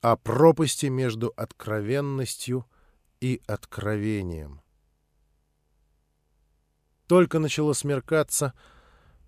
[0.00, 2.66] о пропасти между откровенностью
[3.20, 4.60] и откровением.
[7.06, 8.52] Только начало смеркаться,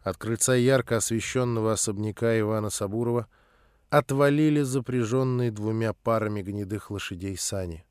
[0.03, 3.27] от крыльца ярко освещенного особняка Ивана Сабурова
[3.89, 7.85] отвалили запряженные двумя парами гнедых лошадей сани.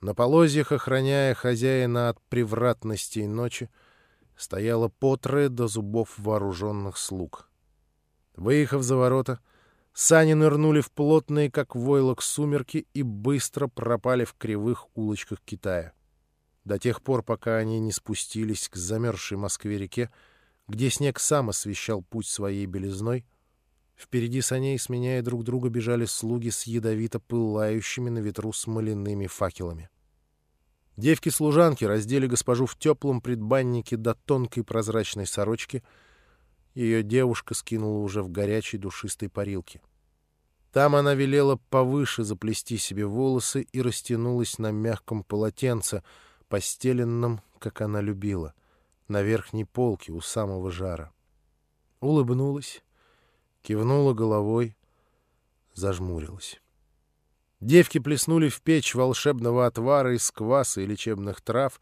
[0.00, 3.70] На полозьях, охраняя хозяина от превратностей ночи,
[4.36, 7.48] стояло потрое до зубов вооруженных слуг.
[8.36, 9.40] Выехав за ворота,
[9.94, 15.92] сани нырнули в плотные, как войлок, сумерки и быстро пропали в кривых улочках Китая.
[16.64, 20.10] До тех пор, пока они не спустились к замерзшей Москве-реке,
[20.68, 23.24] где снег сам освещал путь своей белизной,
[23.96, 29.90] впереди саней, сменяя друг друга, бежали слуги с ядовито пылающими на ветру смоляными факелами.
[30.96, 35.82] Девки-служанки раздели госпожу в теплом предбаннике до тонкой прозрачной сорочки.
[36.74, 39.80] Ее девушка скинула уже в горячей душистой парилке.
[40.74, 46.02] Там она велела повыше заплести себе волосы и растянулась на мягком полотенце,
[46.48, 48.54] постеленном, как она любила,
[49.06, 51.12] на верхней полке у самого жара.
[52.00, 52.82] Улыбнулась,
[53.62, 54.76] кивнула головой,
[55.74, 56.60] зажмурилась.
[57.60, 61.80] Девки плеснули в печь волшебного отвара из кваса и лечебных трав,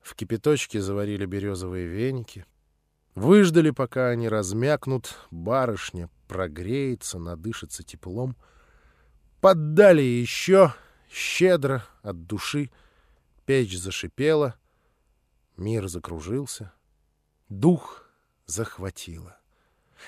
[0.00, 2.46] в кипяточке заварили березовые веники.
[3.18, 8.36] Выждали, пока они размякнут, барышня прогреется, надышится теплом.
[9.40, 10.72] Поддали еще,
[11.10, 12.70] щедро, от души.
[13.44, 14.54] Печь зашипела,
[15.56, 16.72] мир закружился,
[17.48, 18.08] дух
[18.46, 19.36] захватило.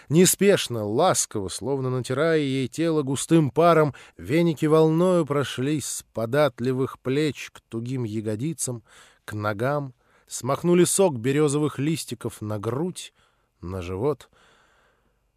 [0.08, 7.60] Неспешно, ласково, словно натирая ей тело густым паром, веники волною прошлись с податливых плеч к
[7.62, 8.84] тугим ягодицам,
[9.24, 9.94] к ногам,
[10.30, 13.12] смахнули сок березовых листиков на грудь,
[13.60, 14.30] на живот.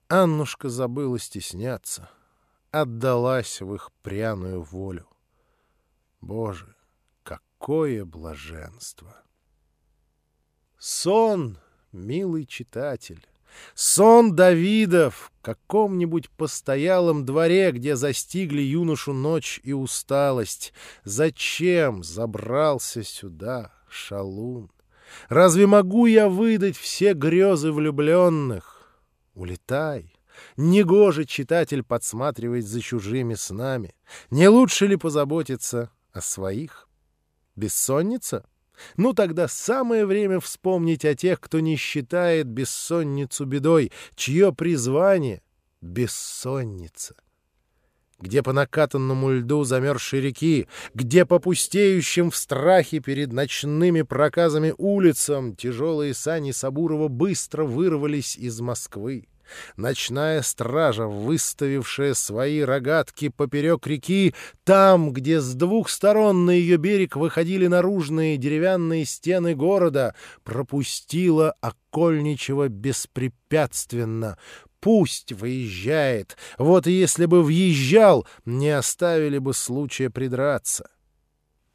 [0.08, 2.12] Аннушка забыла стесняться,
[2.70, 5.08] отдалась в их пряную волю.
[6.22, 6.76] Боже,
[7.24, 9.18] какое блаженство!
[10.78, 11.58] Сон,
[11.92, 13.28] милый читатель!
[13.74, 20.72] Сон Давида в каком-нибудь постоялом дворе, где застигли юношу ночь и усталость.
[21.04, 24.73] Зачем забрался сюда, шалун?
[25.30, 29.02] Разве могу я выдать все грезы влюбленных?
[29.34, 30.14] Улетай.
[30.58, 33.94] Негоже читатель подсматривать за чужими снами.
[34.30, 36.88] Не лучше ли позаботиться о своих?
[37.56, 38.46] Бессонница?
[38.98, 45.42] Ну тогда самое время вспомнить о тех, кто не считает бессонницу бедой, чье призвание—
[45.82, 47.16] бессонница.
[48.24, 55.58] Где по накатанному льду замерзшей реки, где по пустеющим в страхе перед ночными проказами улицам
[55.58, 59.28] тяжелые сани Сабурова быстро вырвались из Москвы.
[59.76, 64.34] Ночная стража, выставившая свои рогатки поперек реки,
[64.64, 72.70] там, где с двух сторон на ее берег выходили наружные деревянные стены города, пропустила окольничего
[72.70, 74.38] беспрепятственно.
[74.84, 76.36] Пусть выезжает.
[76.58, 80.90] Вот если бы въезжал, не оставили бы случая придраться.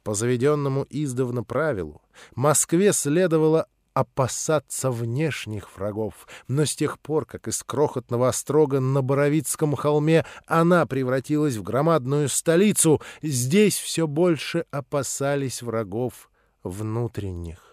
[0.03, 2.03] По заведенному издавна правилу
[2.35, 3.65] Москве следовало
[3.95, 10.85] опасаться внешних врагов, но с тех пор, как из крохотного острога на Боровицком холме она
[10.85, 16.29] превратилась в громадную столицу, здесь все больше опасались врагов
[16.61, 17.68] внутренних.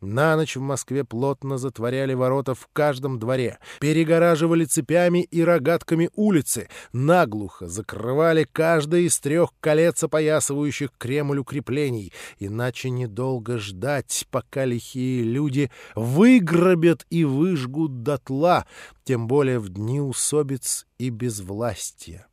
[0.00, 6.68] На ночь в Москве плотно затворяли ворота в каждом дворе, перегораживали цепями и рогатками улицы,
[6.92, 15.70] наглухо закрывали каждое из трех колец опоясывающих Кремль укреплений, иначе недолго ждать, пока лихие люди
[15.94, 18.66] выграбят и выжгут дотла,
[19.04, 22.26] тем более в дни усобиц и безвластия.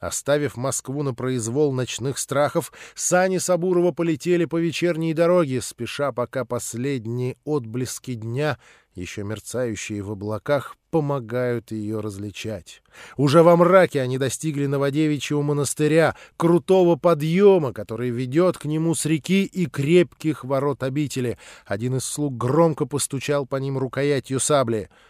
[0.00, 7.36] Оставив Москву на произвол ночных страхов, сани Сабурова полетели по вечерней дороге, спеша пока последние
[7.44, 8.58] отблески дня,
[8.94, 12.82] еще мерцающие в облаках, помогают ее различать.
[13.16, 19.44] Уже во мраке они достигли Новодевичьего монастыря, крутого подъема, который ведет к нему с реки
[19.44, 21.38] и крепких ворот обители.
[21.66, 24.90] Один из слуг громко постучал по ним рукоятью сабли—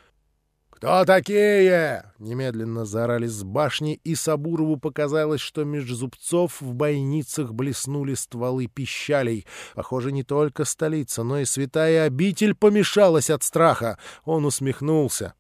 [0.79, 8.15] «Кто такие?»— немедленно заорали с башни, и Сабурову показалось, что меж зубцов в бойницах блеснули
[8.15, 9.45] стволы пищалей.
[9.75, 13.99] Похоже, не только столица, но и святая обитель помешалась от страха.
[14.25, 15.35] Он усмехнулся.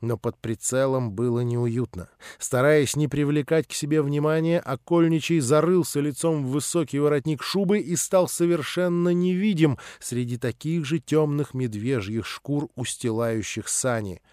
[0.00, 2.08] Но под прицелом было неуютно.
[2.38, 8.28] Стараясь не привлекать к себе внимания, окольничий зарылся лицом в высокий воротник шубы и стал
[8.28, 14.22] совершенно невидим среди таких же темных медвежьих шкур, устилающих сани—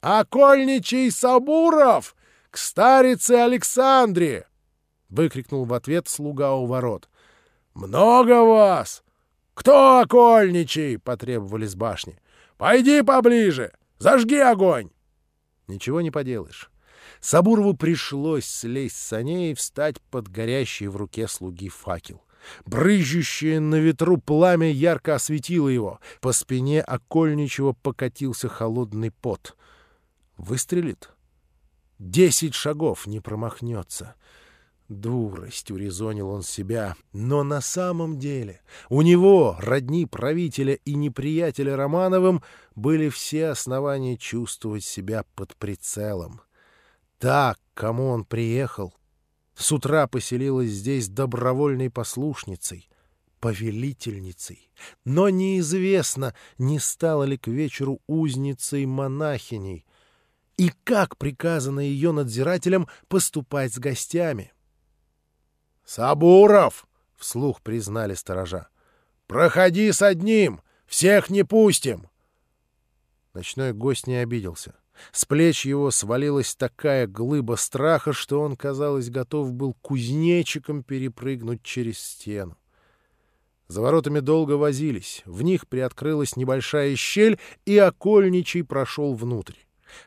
[0.00, 2.14] «Окольничий Сабуров!
[2.50, 4.46] К старице Александре!»—
[5.08, 7.08] выкрикнул в ответ слуга у ворот.
[7.74, 9.02] «Много вас!
[9.54, 12.20] Кто окольничий?»— потребовали с башни.
[12.56, 13.72] «Пойди поближе!
[13.98, 14.90] Зажги огонь!»
[15.66, 16.70] Ничего не поделаешь.
[17.20, 22.22] Сабурову пришлось слезть с саней и встать под горящий в руке слуги факел.
[22.64, 25.98] Брызжущее на ветру пламя ярко осветило его.
[26.20, 29.56] По спине окольничего покатился холодный пот.
[30.38, 31.10] Выстрелит?
[31.98, 34.14] Десять шагов не промахнется.
[34.88, 36.96] Дурость, урезонил он себя.
[37.12, 42.42] Но на самом деле у него, родни правителя и неприятеля Романовым,
[42.76, 46.40] были все основания чувствовать себя под прицелом.
[47.18, 48.94] Так, кому он приехал,
[49.56, 52.88] с утра поселилась здесь добровольной послушницей,
[53.40, 54.70] повелительницей.
[55.04, 59.84] Но неизвестно, не стала ли к вечеру узницей-монахиней,
[60.58, 64.52] и как приказано ее надзирателям поступать с гостями.
[65.84, 68.68] «Сабуров!»— вслух признали сторожа.
[69.26, 70.60] «Проходи с одним!
[70.86, 72.08] Всех не пустим!»
[73.32, 74.74] Ночной гость не обиделся.
[75.12, 82.00] С плеч его свалилась такая глыба страха, что он, казалось, готов был кузнечиком перепрыгнуть через
[82.00, 82.58] стену.
[83.68, 89.54] За воротами долго возились, в них приоткрылась небольшая щель, и окольничий прошел внутрь.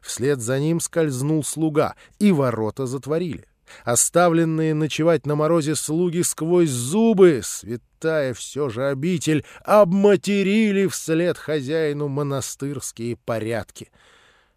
[0.02, 3.46] Вслед за ним скользнул слуга, и ворота затворили.
[3.86, 13.16] Оставленные ночевать на морозе слуги сквозь зубы, святая все же обитель, обматерили вслед хозяину монастырские
[13.16, 13.90] порядки—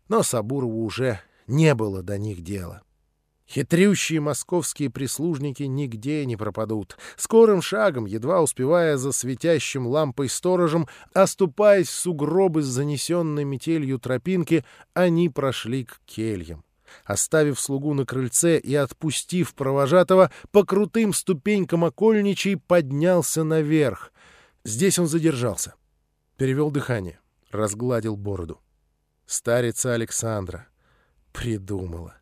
[0.08, 2.82] но Сабурову уже не было до них дела.
[3.48, 6.96] Хитрющие московские прислужники нигде не пропадут.
[7.16, 14.64] Скорым шагом, едва успевая за светящим лампой сторожем, оступаясь в сугробы с занесенной метелью тропинки,
[14.94, 16.64] они прошли к кельям.
[17.04, 24.12] Оставив слугу на крыльце и отпустив провожатого, по крутым ступенькам окольничий поднялся наверх.
[24.64, 25.74] Здесь он задержался.
[26.38, 27.20] Перевел дыхание,
[27.50, 28.60] разгладил бороду.
[29.26, 30.68] Старица Александра
[31.32, 32.14] придумала.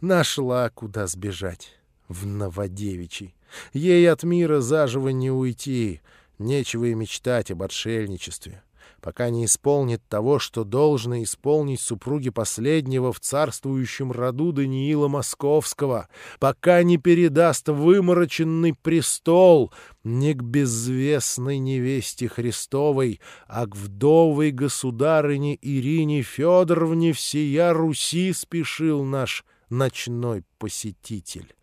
[0.00, 1.78] Нашла, куда сбежать.
[2.08, 3.34] В Новодевичий.
[3.72, 6.00] Ей от мира заживо не уйти.
[6.38, 8.62] Нечего и мечтать об отшельничестве
[9.06, 16.08] пока не исполнит того, что должно исполнить супруги последнего в царствующем роду Даниила Московского,
[16.40, 19.72] пока не передаст вымороченный престол
[20.02, 29.44] не к безвестной невесте Христовой, а к вдовой государыне Ирине Федоровне всея Руси спешил наш
[29.68, 31.54] ночной посетитель.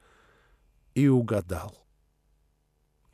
[0.95, 1.85] И угадал.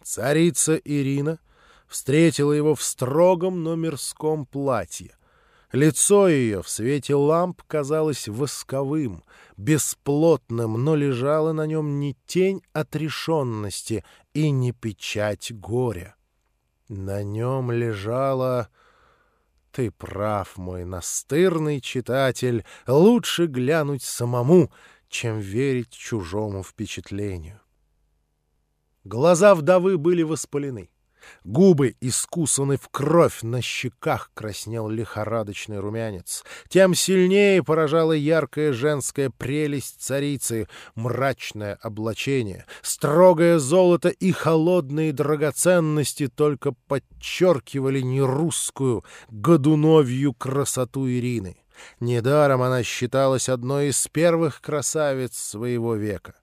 [0.03, 1.39] Царица Ирина—
[1.89, 5.15] встретила его в строгом, но мирском платье.
[5.71, 9.23] Лицо ее в свете ламп казалось восковым,
[9.57, 14.03] бесплотным, но лежала на нем не тень отрешенности
[14.33, 16.15] и не печать горя.
[16.87, 18.69] На нем лежала...
[19.79, 24.73] Ты прав, мой настырный читатель, лучше глянуть самому,
[25.07, 27.61] чем верить чужому впечатлению.
[29.05, 30.89] Глаза вдовы были воспалены.
[31.43, 36.43] Губы искусаны в кровь, на щеках краснел лихорадочный румянец.
[36.67, 46.73] Тем сильнее поражала яркая женская прелесть царицы, мрачное облачение, строгое золото и холодные драгоценности только
[46.87, 51.57] подчеркивали нерусскую, годуновью красоту Ирины.
[51.99, 56.35] Недаром она считалась одной из первых красавиц своего века.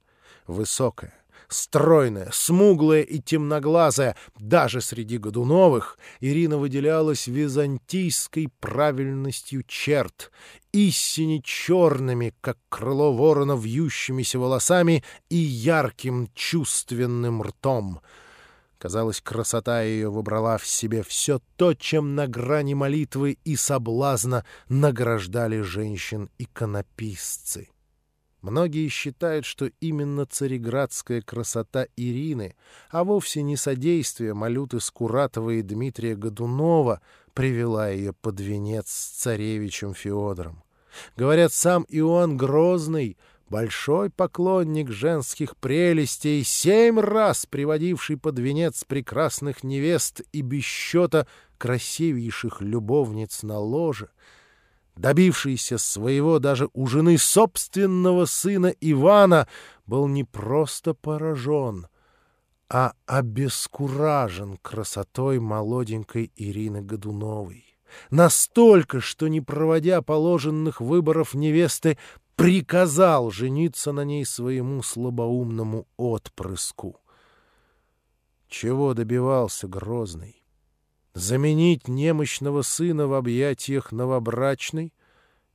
[0.47, 1.15] Высокая,
[1.49, 10.33] Стройная, смуглая и темноглазая, даже среди Годуновых, Ирина выделялась византийской правильностью черт,
[10.73, 18.01] истине черными, как крыло ворона вьющимися волосами и ярким чувственным ртом.
[18.79, 25.61] Казалось, красота ее выбрала в себе все то, чем на грани молитвы и соблазна награждали
[25.61, 27.69] женщин иконописцы.
[28.43, 32.55] Многие считают, что именно цареградская красота Ирины,
[32.91, 37.01] а вовсе не содействие Малюты Скуратова и Дмитрия Годунова
[37.35, 40.63] привела ее под венец с царевичем Феодором.
[41.17, 50.23] Говорят, сам Иоанн Грозный, большой поклонник женских прелестей, семь раз приводивший под венец прекрасных невест
[50.33, 51.27] и без счета
[51.59, 54.11] красивейших любовниц на ложе,
[54.97, 59.47] добившийся своего даже у жены собственного сына Ивана,
[59.87, 61.87] был не просто поражен,
[62.69, 67.65] а обескуражен красотой молоденькой Ирины Годуновой.
[68.11, 71.99] Настолько, что, не проводя положенных выборов невесты,
[72.35, 77.01] приказал жениться на ней своему слабоумному отпрыску.
[78.49, 80.36] Чего добивался Грозный?
[81.17, 84.93] Заменить немощного сына в объятиях новобрачной?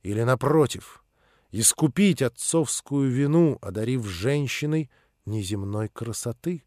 [0.02, 1.04] Или, напротив,
[1.52, 4.90] искупить отцовскую вину, одарив женщиной
[5.24, 6.64] неземной красоты?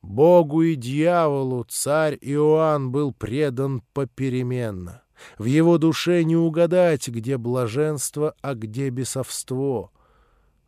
[0.00, 5.02] Богу и дьяволу царь Иоанн был предан попеременно.
[5.36, 9.92] В его душе не угадать, где блаженство, а где бесовство.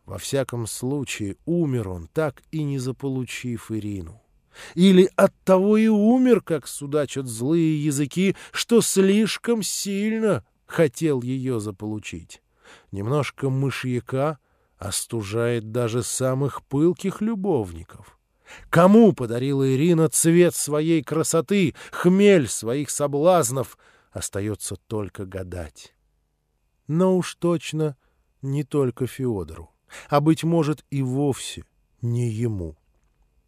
[0.05, 4.21] Во всяком случае, умер он, так и не заполучив Ирину.
[4.73, 12.41] Или оттого и умер, как судачат злые языки, что слишком сильно хотел ее заполучить.
[12.91, 14.39] Немножко мышьяка
[14.77, 18.19] остужает даже самых пылких любовников.
[18.69, 23.77] Кому подарила Ирина цвет своей красоты, хмель своих соблазнов,
[24.11, 25.93] остается только гадать.
[26.87, 27.97] Но уж точно
[28.41, 29.71] не только Феодору,
[30.09, 31.65] а, быть может, и вовсе
[32.01, 32.77] не ему.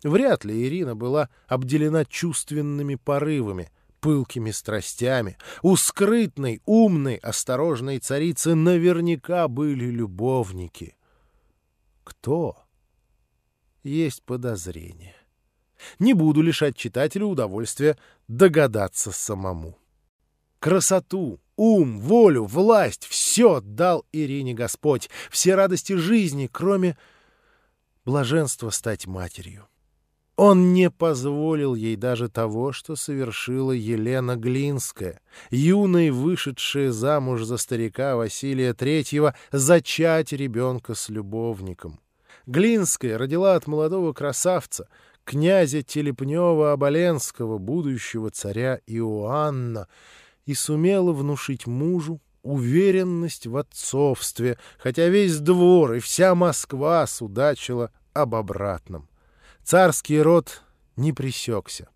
[0.04, 5.38] Вряд ли Ирина была обделена чувственными порывами, пылкими страстями.
[5.64, 10.96] У скрытной, умной, осторожной царицы наверняка были любовники.
[12.04, 12.64] Кто?
[13.84, 15.16] Есть подозрение.
[16.00, 19.78] Не буду лишать читателя удовольствия догадаться самому.
[20.60, 26.98] Красоту, ум, волю, власть— все дал Ирине Господь, все радости жизни, кроме
[28.06, 29.68] блаженства стать матерью.
[30.38, 38.16] Он не позволил ей даже того, что совершила Елена Глинская, юной, вышедшая замуж за старика
[38.16, 42.00] Василия Третьего, зачать ребенка с любовником.
[42.46, 44.88] Глинская родила от молодого красавца,
[45.24, 49.88] князя Телепнева-Оболенского, будущего царя Иоанна,
[50.46, 58.36] и сумела внушить мужу уверенность в отцовстве, хотя весь двор и вся Москва судачила об
[58.36, 59.10] обратном.
[59.68, 60.64] Царский род
[60.96, 61.90] не пресекся.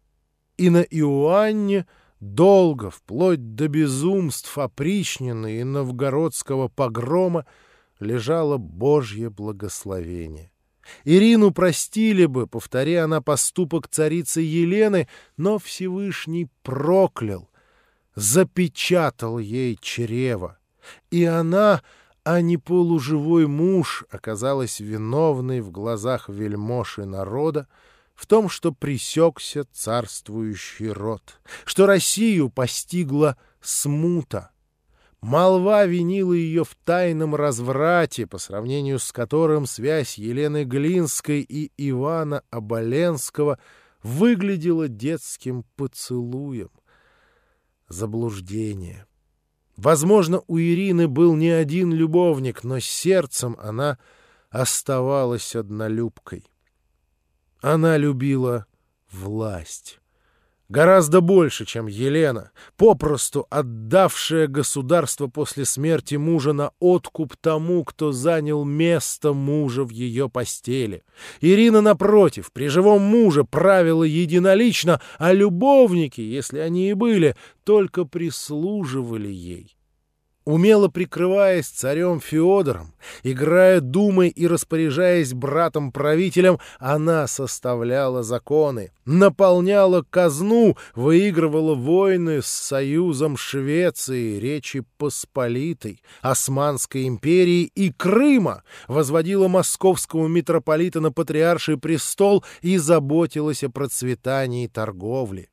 [0.57, 1.87] И на Иоанне
[2.19, 7.45] долго, вплоть до безумств опричнины и новгородского погрома,
[8.01, 10.51] лежало Божье благословение.
[11.05, 17.49] Ирину простили бы, повторя она поступок царицы Елены, но Всевышний проклял,
[18.15, 20.57] запечатал ей чрево,
[21.09, 21.81] и она
[22.23, 27.67] а не полуживой муж оказалась виновной в глазах вельмоши народа
[28.13, 34.51] в том, что пресекся царствующий род, что Россию постигла смута.
[35.21, 42.43] Молва винила ее в тайном разврате, по сравнению с которым связь Елены Глинской и Ивана
[42.49, 43.59] Оболенского
[44.01, 46.71] выглядела детским поцелуем.
[47.87, 49.05] Заблуждение—
[49.77, 53.97] Возможно, у Ирины был не один любовник, но сердцем она
[54.49, 56.45] оставалась однолюбкой.
[57.61, 58.65] Она любила
[59.11, 60.00] власть.
[60.71, 68.63] Гораздо больше, чем Елена, попросту отдавшая государство после смерти мужа на откуп тому, кто занял
[68.63, 71.03] место мужа в ее постели.
[71.41, 77.35] Ирина, напротив, при живом муже правила единолично, а любовники, если они и были,
[77.65, 79.75] только прислуживали ей.
[80.43, 91.75] Умело прикрываясь царем Феодором, играя думой и распоряжаясь братом-правителем, она составляла законы, наполняла казну, выигрывала
[91.75, 101.77] войны с союзом Швеции, Речи Посполитой, Османской империи и Крыма, возводила московского митрополита на патриарший
[101.77, 105.51] престол и заботилась о процветании торговли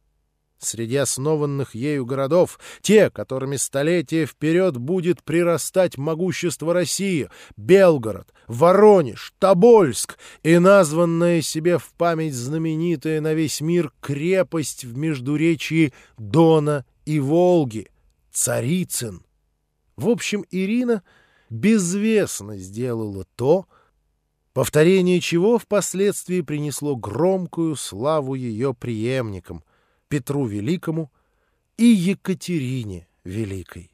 [0.58, 10.18] среди основанных ею городов, те, которыми столетия вперед будет прирастать могущество России, Белгород, Воронеж, Тобольск
[10.42, 17.88] и названная себе в память знаменитая на весь мир крепость в междуречии Дона и Волги,
[18.32, 19.22] Царицын.
[19.96, 21.02] В общем, Ирина
[21.50, 23.66] безвестно сделала то,
[24.52, 29.64] повторение чего впоследствии принесло громкую славу ее преемникам,
[30.08, 31.10] Петру Великому
[31.76, 33.90] и Екатерине Великой.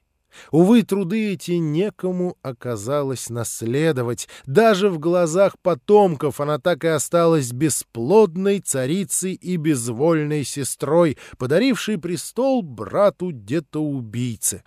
[0.50, 4.28] Увы, труды эти некому оказалось наследовать.
[4.47, 12.62] Даже в глазах потомков она так и осталась бесплодной царицей и безвольной сестрой, подарившей престол
[12.62, 14.64] брату детоубийце.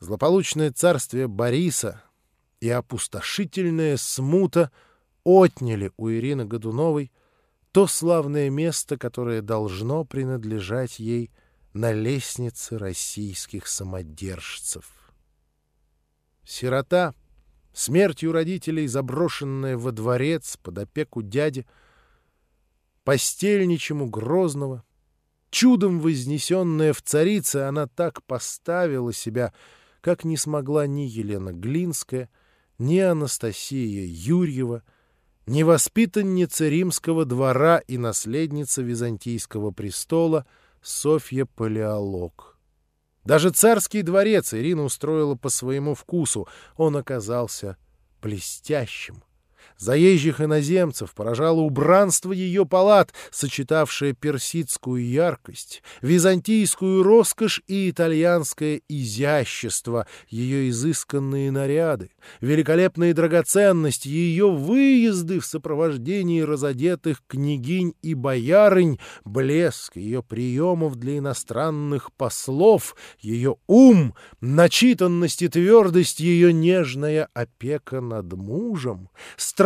[0.00, 2.02] Злополучное царствие Бориса
[2.60, 4.70] и опустошительная смута
[5.24, 7.10] отняли у Ирины Годуновой
[7.76, 11.30] то славное место, которое должно принадлежать ей
[11.74, 14.86] на лестнице российских самодержцев.
[16.42, 17.14] Сирота,
[17.74, 21.66] смертью родителей заброшенная во дворец под опеку дяди,
[23.04, 24.82] постельничему Грозного,
[25.50, 29.52] чудом вознесенная в царице, она так поставила себя,
[30.00, 32.30] как не смогла ни Елена Глинская,
[32.78, 34.82] ни Анастасия Юрьева,
[35.46, 40.44] ни воспитанница римского двора и наследница византийского престола
[40.82, 42.58] Софья Палеолог.
[43.24, 46.48] Даже царский дворец Ирина устроила по своему вкусу.
[46.76, 47.76] Он оказался
[48.22, 49.22] блестящим.
[49.78, 60.70] Заезжих иноземцев поражало убранство ее палат, сочетавшее персидскую яркость, византийскую роскошь и итальянское изящество, ее
[60.70, 70.96] изысканные наряды, великолепные драгоценности, ее выезды в сопровождении разодетых княгинь и боярынь, блеск ее приемов
[70.96, 79.10] для иностранных послов, ее ум, начитанность и твердость, ее нежная опека над мужем,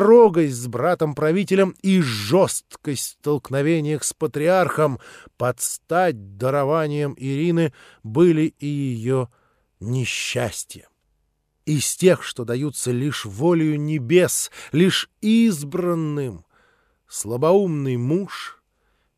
[0.00, 4.98] строгость с братом-правителем и жесткость в столкновениях с патриархом
[5.36, 9.28] под стать дарованием Ирины были и ее
[9.78, 10.88] несчастье.
[11.66, 16.46] Из тех, что даются лишь волею небес, лишь избранным,
[17.06, 18.62] слабоумный муж,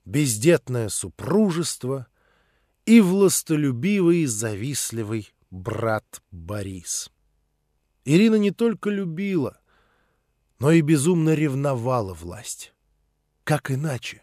[0.04, 2.08] бездетное супружество
[2.86, 7.12] и властолюбивый завистливый брат Борис.
[8.04, 9.61] Ирина не только любила,
[10.62, 12.72] но и безумно ревновала власть.
[13.42, 14.22] Как иначе?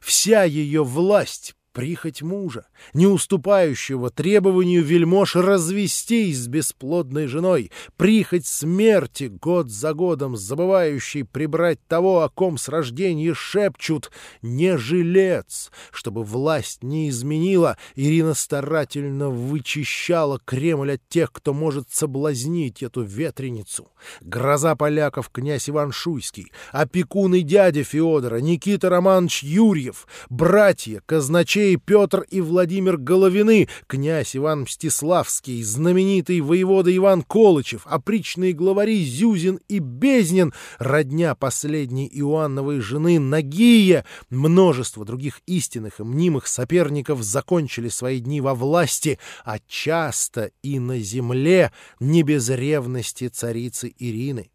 [0.00, 9.24] Вся ее власть прихоть мужа, не уступающего требованию вельмож развестись с бесплодной женой, прихоть смерти
[9.24, 15.72] год за годом, забывающий прибрать того, о ком с рождения шепчут, не жилец.
[15.90, 23.90] Чтобы власть не изменила, Ирина старательно вычищала Кремль от тех, кто может соблазнить эту ветреницу.
[24.20, 31.76] Гроза поляков князь Иван Шуйский, опекун и дядя Феодора, Никита Романович Юрьев, братья, казначей Алексей
[31.76, 39.78] Петр и Владимир Головины, князь Иван Мстиславский, знаменитый воевода Иван Колычев, опричные главари Зюзин и
[39.78, 48.42] Безнин, родня последней Иоанновой жены Нагия, множество других истинных и мнимых соперников закончили свои дни
[48.42, 54.50] во власти, а часто и на земле, не без ревности царицы Ирины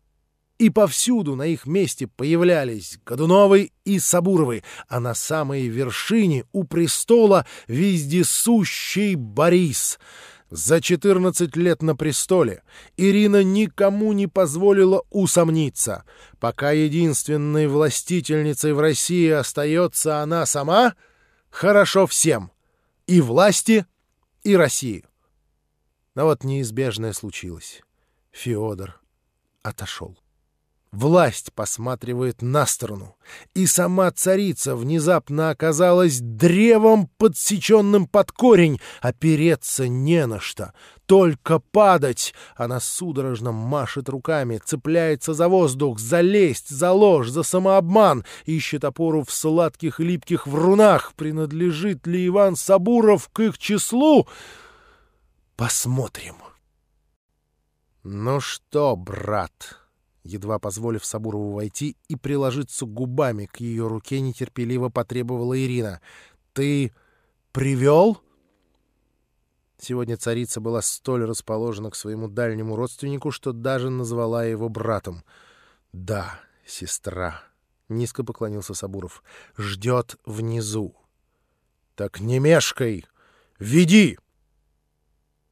[0.59, 7.47] и повсюду на их месте появлялись Годуновы и Сабуровы, а на самой вершине у престола
[7.67, 9.97] вездесущий Борис.
[10.49, 12.63] За 14 лет на престоле
[12.97, 16.03] Ирина никому не позволила усомниться.
[16.39, 20.95] Пока единственной властительницей в России остается она сама,
[21.49, 22.51] хорошо всем.
[23.07, 23.85] И власти,
[24.43, 25.05] и России.
[26.15, 27.81] Но вот неизбежное случилось.
[28.31, 28.99] Феодор
[29.61, 30.17] отошел.
[30.91, 33.15] Власть посматривает на сторону,
[33.53, 40.73] и сама царица внезапно оказалась древом, подсеченным под корень, опереться не на что,
[41.05, 42.33] только падать.
[42.55, 49.23] Она судорожно машет руками, цепляется за воздух, за лесть, за ложь, за самообман, ищет опору
[49.23, 51.13] в сладких липких врунах.
[51.13, 54.27] Принадлежит ли Иван Сабуров к их числу?
[55.55, 56.35] Посмотрим.
[58.03, 59.78] «Ну что, брат?»
[60.29, 66.01] Едва позволив Сабурову войти и приложиться губами к ее руке, нетерпеливо потребовала Ирина.
[66.53, 66.93] «Ты
[67.51, 68.21] привел?»
[69.77, 75.23] Сегодня царица была столь расположена к своему дальнему родственнику, что даже назвала его братом.
[75.93, 77.41] «Да, сестра»,—
[77.89, 79.23] низко поклонился Сабуров,—
[79.57, 80.95] «ждет внизу».
[81.95, 83.05] «Так не мешкай!
[83.57, 84.17] Веди!»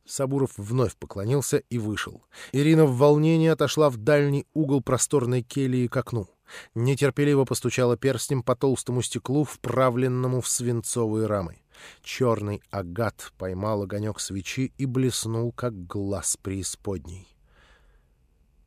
[0.07, 2.23] Сабуров вновь поклонился и вышел.
[2.53, 6.27] Ирина в волнении отошла в дальний угол просторной келии к окну.
[6.75, 11.61] Нетерпеливо постучала перстнем по толстому стеклу, вправленному в свинцовые рамы.
[12.01, 17.27] Черный агат поймал огонек свечи и блеснул, как глаз преисподней.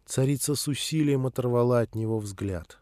[0.05, 2.79] Царица с усилием оторвала от него взгляд.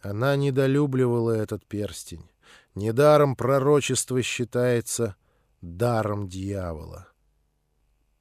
[0.00, 2.30] Она недолюбливала этот перстень.
[2.74, 5.16] Недаром пророчество считается
[5.60, 7.09] даром дьявола.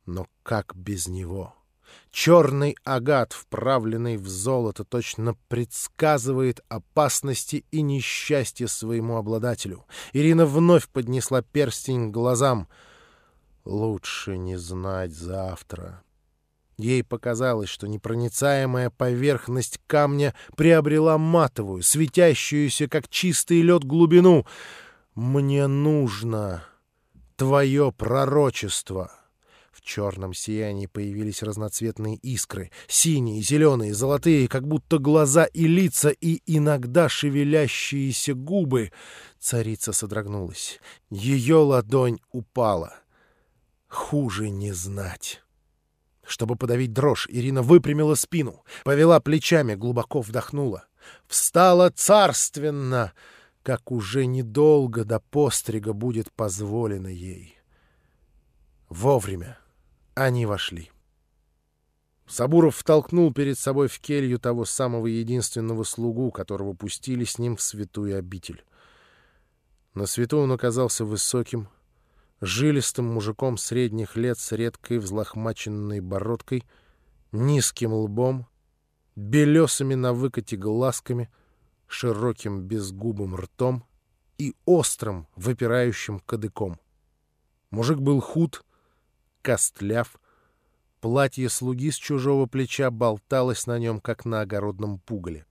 [0.09, 1.53] Но как без него?
[2.09, 9.85] Черный агат, вправленный в золото, точно предсказывает опасности и несчастье своему обладателю.
[10.13, 12.67] Ирина вновь поднесла перстень к глазам.
[13.65, 16.01] Лучше не знать завтра.
[16.77, 24.47] Ей показалось, что непроницаемая поверхность камня приобрела матовую, светящуюся, как чистый лед, глубину.
[25.13, 26.63] «Мне нужно
[27.35, 29.11] твое пророчество».
[29.89, 37.09] Черном сиянии появились разноцветные искры, синие, зеленые, золотые, как будто глаза и лица, и иногда
[37.09, 38.91] шевелящиеся губы.
[39.39, 40.79] Царица содрогнулась.
[41.09, 42.93] Ее ладонь упала.
[43.87, 45.41] Хуже не знать.
[46.23, 50.83] Чтобы подавить дрожь, Ирина выпрямила спину, повела плечами, глубоко вдохнула.
[51.27, 53.13] Встала царственно,
[53.63, 57.57] как уже недолго до пострига будет позволено ей.
[58.89, 59.58] Вовремя
[60.25, 60.91] они вошли.
[62.27, 67.61] Сабуров втолкнул перед собой в келью того самого единственного слугу, которого пустили с ним в
[67.61, 68.63] святую обитель.
[69.95, 71.69] На свету он оказался высоким,
[72.39, 76.65] жилистым мужиком средних лет с редкой взлохмаченной бородкой,
[77.31, 78.45] низким лбом,
[79.15, 81.31] белесыми на выкате глазками,
[81.87, 83.83] широким безгубым ртом
[84.37, 86.79] и острым, выпирающим кадыком.
[87.71, 88.63] Мужик был худ,
[89.41, 90.19] костляв.
[91.01, 95.45] Платье слуги с чужого плеча болталось на нем, как на огородном пугале.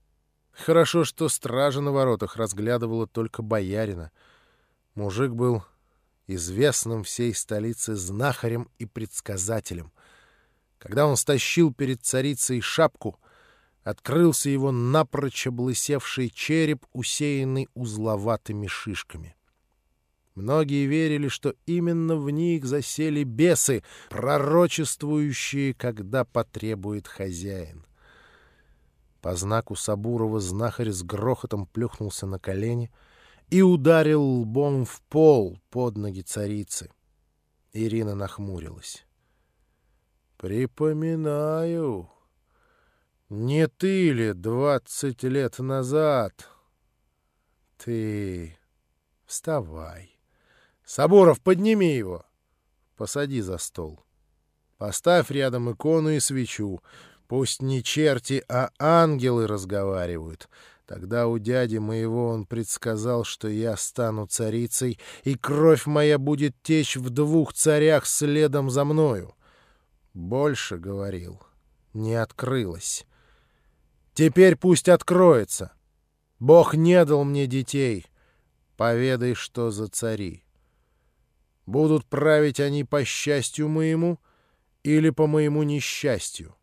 [0.53, 4.11] Хорошо, что стража на воротах разглядывала только боярина.
[4.95, 5.65] Мужик был
[6.27, 9.93] известным всей столице знахарем и предсказателем.
[10.79, 13.19] Когда он стащил перед царицей шапку,
[13.83, 19.38] открылся его напрочь облысевший череп, усеянный узловатыми шишками.
[20.39, 27.85] Многие верили, что именно в них засели бесы, пророчествующие, когда потребует хозяин.
[29.21, 32.93] По знаку Сабурова знахарь с грохотом плюхнулся на колени
[33.51, 36.89] и ударил лбом в пол под ноги царицы.
[37.73, 39.05] Ирина нахмурилась.
[40.37, 42.09] «Припоминаю,
[43.29, 46.49] не ты ли двадцать лет назад?
[47.77, 48.57] Ты
[49.27, 50.18] вставай».
[50.89, 52.25] Соборов, подними его.
[52.97, 54.03] Посади за стол.
[54.79, 56.81] Поставь рядом икону и свечу.
[57.27, 60.49] Пусть не черти, а ангелы разговаривают.
[60.87, 66.97] Тогда у дяди моего он предсказал, что я стану царицей, и кровь моя будет течь
[66.97, 69.35] в двух царях следом за мною.
[70.15, 71.39] Больше говорил.
[71.93, 73.05] Не открылось.
[74.15, 75.71] Теперь пусть откроется.
[76.39, 78.07] Бог не дал мне детей.
[78.79, 80.48] Поведай, что за цари.
[81.69, 84.19] Будут править они по счастью моему
[84.85, 86.57] или по моему несчастью?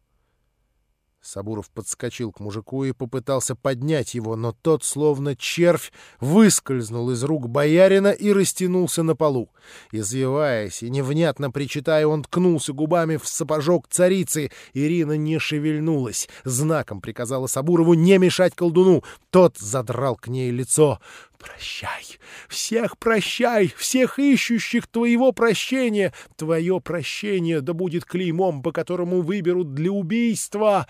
[1.25, 7.49] Сабуров подскочил к мужику и попытался поднять его, но тот, словно червь, выскользнул из рук
[7.49, 9.49] боярина и растянулся на полу.
[9.91, 14.51] Извиваясь и невнятно причитая, он ткнулся губами в сапожок царицы.
[14.73, 16.29] Ирина не шевельнулась.
[16.43, 19.03] Знаком приказала Сабурову не мешать колдуну.
[19.31, 20.99] Тот задрал к ней лицо.
[21.45, 26.13] Прощай, всех прощай, всех ищущих твоего прощения.
[26.37, 30.87] Твое прощение да будет клеймом, по которому выберут для убийства.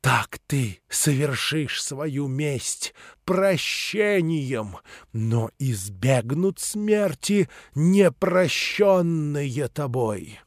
[0.00, 4.76] Так ты совершишь свою месть прощением,
[5.12, 10.40] но избегнут смерти непрощенные тобой».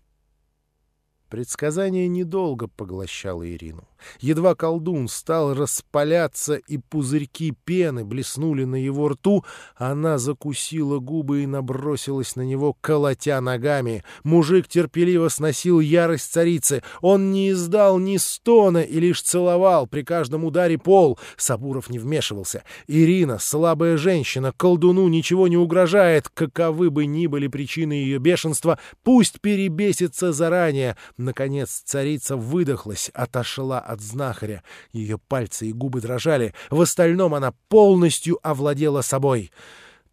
[1.29, 3.87] Предсказание недолго поглощало Ирину.
[4.19, 11.47] Едва колдун стал распаляться, и пузырьки пены блеснули на его рту, она закусила губы и
[11.47, 14.03] набросилась на него, колотя ногами.
[14.23, 16.83] Мужик терпеливо сносил ярость царицы.
[17.01, 21.19] Он не издал ни стона и лишь целовал при каждом ударе пол.
[21.37, 22.63] Сабуров не вмешивался.
[22.87, 29.41] Ирина, слабая женщина, колдуну ничего не угрожает, каковы бы ни были причины ее бешенства, пусть
[29.41, 30.97] перебесится заранее.
[31.17, 34.63] Наконец царица выдохлась, отошла от знахаря.
[34.91, 36.53] Ее пальцы и губы дрожали.
[36.69, 39.51] В остальном она полностью овладела собой.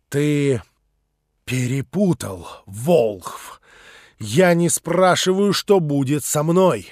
[0.09, 0.63] «Ты
[1.45, 3.61] перепутал, Волхв.
[4.19, 6.89] Я не спрашиваю, что будет со мной.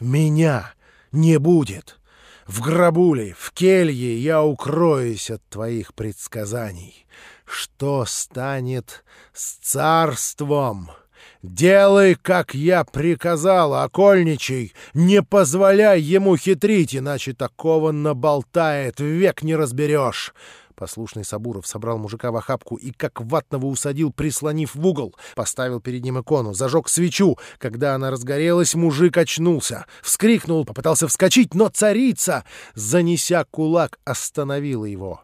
[0.00, 0.72] Меня
[1.12, 1.98] не будет.
[2.46, 7.06] В гробуле, в келье я укроюсь от твоих предсказаний.
[7.44, 10.90] Что станет с царством?»
[11.42, 20.34] Делай, как я приказал, окольничий, не позволяй ему хитрить, иначе такого наболтает, век не разберешь.
[20.74, 25.14] Послушный Сабуров собрал мужика в охапку и как ватного усадил, прислонив в угол.
[25.34, 27.36] Поставил перед ним икону, зажег свечу.
[27.58, 29.86] Когда она разгорелась, мужик очнулся.
[30.02, 35.22] Вскрикнул, попытался вскочить, но царица, занеся кулак, остановила его.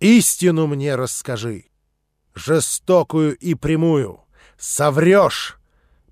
[0.00, 1.66] «Истину мне расскажи,
[2.34, 4.21] жестокую и прямую».
[4.62, 5.58] Соврешь!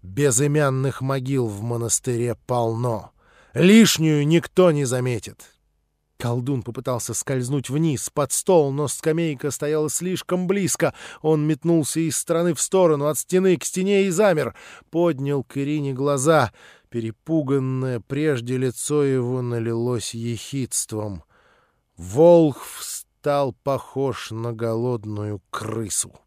[0.03, 3.13] Безымянных могил в монастыре полно.
[3.55, 5.53] Лишнюю никто не заметит.
[6.19, 10.95] Колдун попытался скользнуть вниз, под стол, но скамейка стояла слишком близко.
[11.23, 14.57] Он метнулся из стороны в сторону, от стены к стене и замер.
[14.91, 16.53] Поднял к Ирине глаза.
[16.89, 21.23] Перепуганное прежде лицо его налилось ехидством.
[21.97, 26.19] Волхв стал похож на голодную крысу.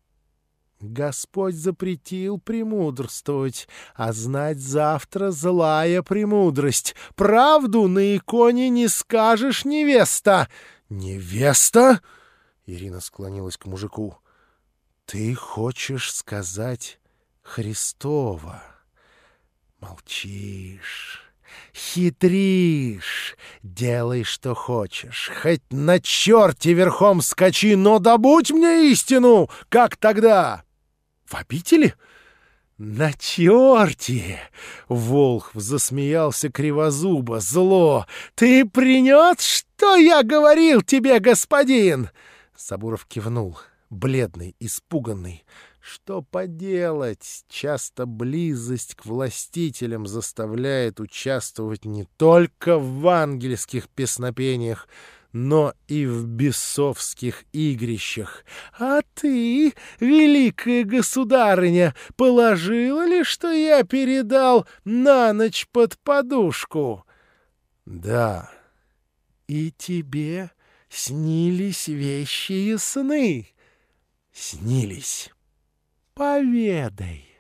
[0.84, 6.94] Господь запретил премудрствовать, а знать завтра злая премудрость.
[7.16, 10.50] Правду на иконе не скажешь, невеста.
[10.90, 12.02] Невеста?
[12.66, 14.18] Ирина склонилась к мужику.
[15.06, 17.00] Ты хочешь сказать
[17.42, 18.62] Христова?
[19.80, 21.22] Молчишь.
[21.74, 30.64] Хитришь, делай, что хочешь, хоть на черте верхом скачи, но добудь мне истину, как тогда.
[31.26, 31.96] В обители?
[32.78, 34.40] На черте!
[34.90, 38.06] Волхв засмеялся кривозубо, зло.
[38.36, 42.10] Ты принес, что я говорил тебе, господин?
[42.56, 43.58] Сабуров кивнул,
[43.90, 45.44] бледный, испуганный.
[45.80, 47.44] Что поделать?
[47.50, 54.88] Часто близость к властителям заставляет участвовать не только в ангельских песнопениях,
[55.34, 58.46] но и в бесовских игрищах.
[58.80, 67.06] А ты, великая государыня, положила ли, что я передал на ночь под подушку?
[67.86, 68.50] Да.
[69.48, 70.52] И тебе
[70.88, 73.50] снились вещи и сны?
[74.32, 75.32] Снились.
[76.14, 77.33] Поведай.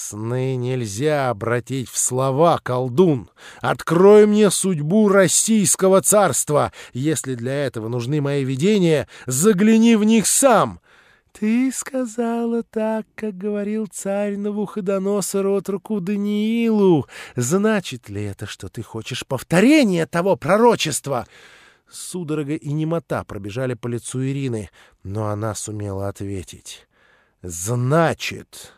[0.00, 3.28] Сны нельзя обратить в слова, колдун.
[3.60, 6.72] Открой мне судьбу российского царства.
[6.92, 10.78] Если для этого нужны мои видения, загляни в них сам.
[11.32, 17.08] Ты сказала так, как говорил царь Навуходоносор отруку Даниилу.
[17.34, 21.26] Значит ли это, что ты хочешь повторения того пророчества?
[21.90, 24.70] Судорога и немота пробежали по лицу Ирины,
[25.02, 26.86] но она сумела ответить.
[27.42, 28.77] «Значит...»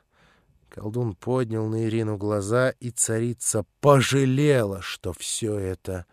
[0.80, 6.06] Колдун поднял на Ирину глаза, и царица пожалела, что все это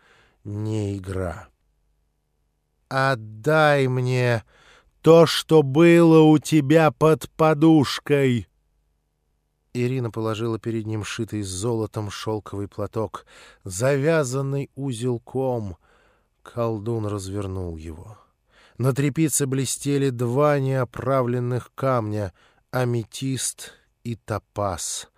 [0.44, 1.48] не игра.
[2.90, 4.44] «Отдай мне
[5.00, 8.46] то, что было у тебя под подушкой!»
[9.72, 13.24] Ирина положила перед ним шитый золотом шелковый платок,
[13.64, 15.78] завязанный узелком.
[16.42, 18.18] Колдун развернул его.
[18.76, 22.34] На трепице блестели два неоправленных камня—
[22.70, 23.72] аметист
[24.08, 25.08] и топаз.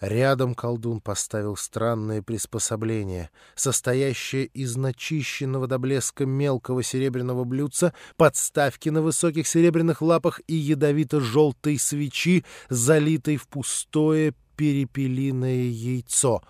[0.00, 9.00] Рядом колдун поставил странное приспособление, состоящее из начищенного до блеска мелкого серебряного блюдца, подставки на
[9.00, 16.42] высоких серебряных лапах и ядовито-желтой свечи, залитой в пустое перепелиное яйцо.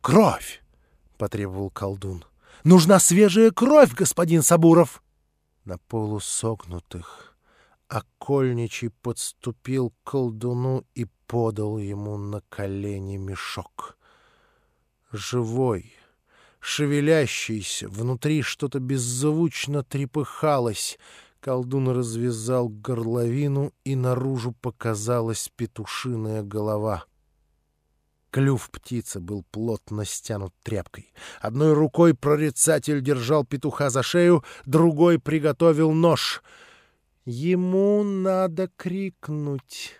[0.00, 0.62] «Кровь!»—
[1.18, 2.24] потребовал колдун.
[2.64, 5.02] «Нужна свежая кровь, господин Сабуров!»
[5.66, 7.29] На полусогнутых
[7.90, 13.98] Окольничий подступил к колдуну и подал ему на колени мешок.
[15.10, 15.92] Живой,
[16.60, 21.00] шевелящийся, внутри что-то беззвучно трепыхалось.
[21.40, 27.06] Колдун развязал горловину, и наружу показалась петушиная голова.
[28.30, 31.12] Клюв птицы был плотно стянут тряпкой.
[31.40, 36.40] Одной рукой прорицатель держал петуха за шею, другой приготовил нож—
[37.24, 39.99] Ему надо крикнуть.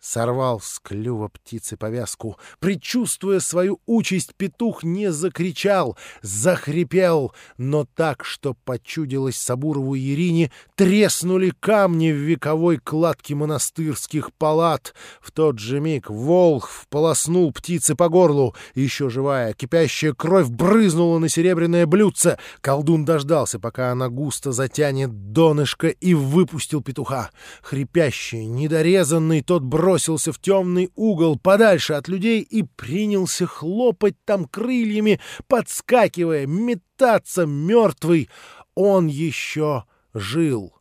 [0.00, 2.38] Сорвал с клюва птицы повязку.
[2.60, 11.52] Предчувствуя свою участь, петух не закричал, захрипел, но так, что почудилось Сабурову и Ирине, треснули
[11.58, 14.94] камни в вековой кладке монастырских палат.
[15.20, 18.54] В тот же миг волх полоснул птицы по горлу.
[18.76, 22.38] Еще живая, кипящая кровь брызнула на серебряное блюдце.
[22.60, 27.30] Колдун дождался, пока она густо затянет донышко, и выпустил петуха.
[27.62, 34.44] Хрипящий, недорезанный, тот бросил бросился в темный угол подальше от людей и принялся хлопать там
[34.44, 38.28] крыльями, подскакивая, метаться мертвый.
[38.74, 40.74] Он еще жил.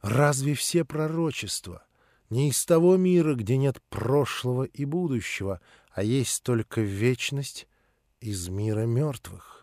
[0.00, 1.84] Разве все пророчества
[2.30, 5.60] не из того мира, где нет прошлого и будущего,
[5.92, 7.68] а есть только вечность
[8.20, 9.59] из мира мертвых?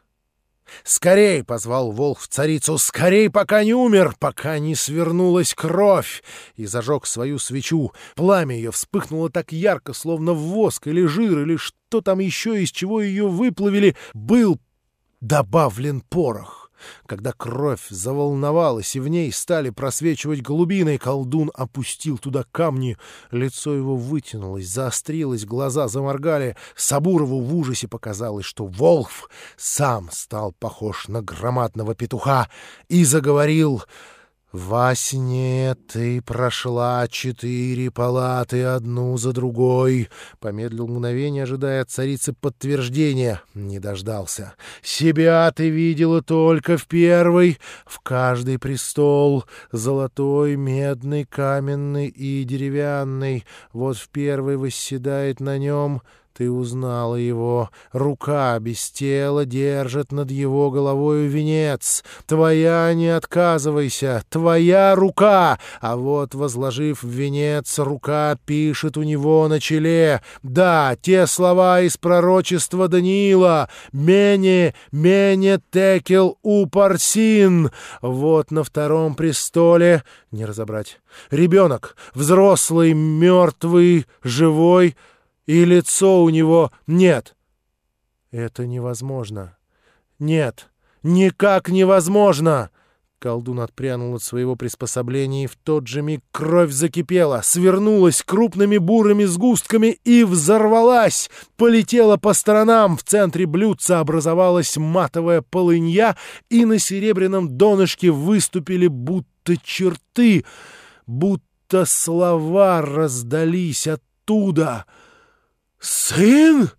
[0.84, 2.78] «Скорей!»— позвал волк царицу.
[2.78, 6.24] «Скорей, пока не умер, пока не свернулась кровь!»
[6.56, 7.92] И зажег свою свечу.
[8.16, 13.02] Пламя ее вспыхнуло так ярко, словно воск или жир, или что там еще, из чего
[13.02, 14.60] ее выплавили, был
[15.22, 16.67] добавлен порох.
[17.06, 22.98] Когда кровь заволновалась и в ней стали просвечивать голубины, колдун опустил туда камни.
[23.32, 26.56] Лицо его вытянулось, заострилось, глаза заморгали.
[26.76, 32.50] Сабурову в ужасе показалось, что Волхв сам стал похож на громадного петуха
[32.90, 33.84] и заговорил...
[34.54, 40.08] Во сне ты прошла четыре палаты одну за другой.
[40.40, 43.42] Помедлил мгновение, ожидая от царицы подтверждения.
[43.54, 44.54] Не дождался.
[44.82, 47.60] Себя ты видела только в первой.
[47.86, 49.44] В каждый престол.
[49.74, 53.46] Золотой, медный, каменный и деревянный.
[53.74, 56.02] Вот в первый восседает на нем
[56.38, 57.72] ты узнала его.
[57.92, 62.04] Рука без тела держит над его головою венец.
[62.28, 65.58] Твоя, не отказывайся, твоя рука.
[65.82, 70.22] А вот, возложив венец, рука пишет у него на челе.
[70.44, 73.70] Да, те слова из пророчества Даниила.
[73.92, 77.72] «Мене, мене текел упарсин».
[78.04, 81.00] Вот на втором престоле, не разобрать,
[81.32, 84.96] ребенок, взрослый, мертвый, живой—
[85.48, 87.36] и лицо у него нет.
[88.32, 89.58] Это невозможно.
[90.20, 90.70] Нет,
[91.02, 92.70] никак невозможно.
[93.20, 99.24] Колдун отпрянул от своего приспособления, и в тот же миг кровь закипела, свернулась крупными бурыми
[99.24, 102.96] сгустками и взорвалась, полетела по сторонам.
[102.96, 106.16] В центре блюдца образовалась матовая полынья,
[106.50, 110.46] и на серебряном донышке выступили будто черты,
[111.08, 114.86] будто слова раздались оттуда—
[115.80, 116.70] «Сын?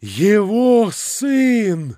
[0.00, 1.96] Его сын!»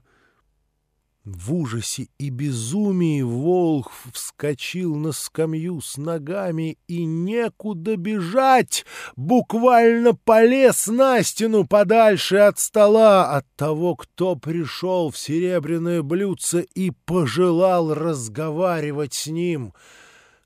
[1.25, 10.89] В ужасе и безумии Волх вскочил на скамью с ногами и некуда бежать, буквально полез
[10.89, 19.15] на стену подальше от стола от того, кто пришел в серебряное блюдце и пожелал разговаривать
[19.15, 19.75] с ним—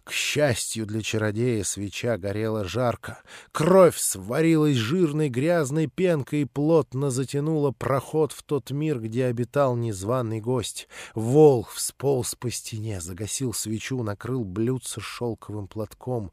[0.06, 3.18] к счастью для чародея, свеча горела жарко.
[3.50, 10.40] Кровь сварилась жирной грязной пенкой и плотно затянула проход в тот мир, где обитал незваный
[10.40, 10.86] гость.
[11.16, 16.30] Волк всполз по стене, загасил свечу, накрыл блюдце шелковым платком.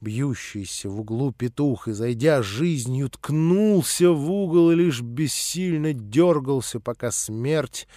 [0.00, 7.10] Бьющийся в углу петух, и, зайдя жизнью, ткнулся в угол и лишь бессильно дергался, пока
[7.10, 7.88] смерть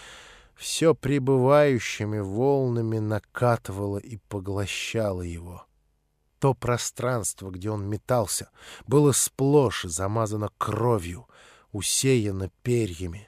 [0.61, 5.65] все прибывающими волнами накатывало и поглощало его.
[6.37, 8.51] То пространство, где он метался,
[8.85, 11.27] было сплошь замазано кровью,
[11.71, 13.27] усеяно перьями,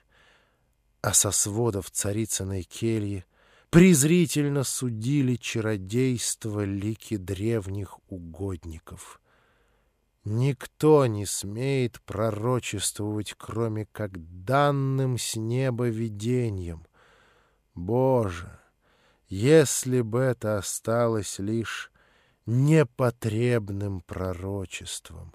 [1.02, 3.26] а со сводов царицыной кельи
[3.72, 9.20] презрительно судили чародейство лики древних угодников.
[10.24, 14.12] Никто не смеет пророчествовать, кроме как
[14.46, 16.86] данным с неба видением—
[17.76, 18.60] Боже,
[19.28, 21.92] если бы это осталось лишь
[22.46, 25.34] непотребным пророчеством!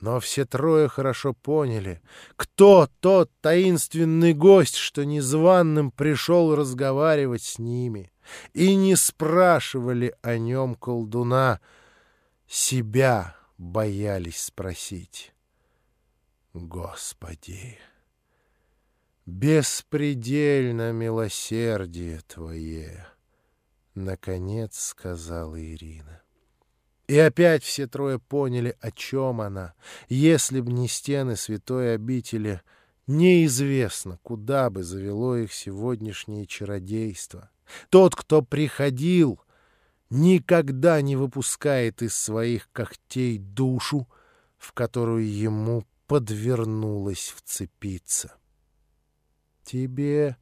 [0.00, 2.02] Но все трое хорошо поняли,
[2.36, 8.12] кто тот таинственный гость, что незваным пришел разговаривать с ними,
[8.52, 11.60] и не спрашивали о нем колдуна,
[12.46, 15.32] себя боялись спросить.
[16.52, 17.78] Господи!
[19.26, 23.08] Беспредельно милосердие твое,—
[23.96, 26.22] наконец сказала Ирина.
[27.08, 29.74] И опять все трое поняли, о чем она.
[30.08, 32.62] Если б не стены святой обители,
[33.08, 37.50] неизвестно, куда бы завело их сегодняшнее чародейство.
[37.90, 39.40] Тот, кто приходил,
[40.08, 44.06] никогда не выпускает из своих когтей душу,
[44.56, 48.36] в которую ему подвернулось вцепиться.
[49.66, 50.36] «Тебе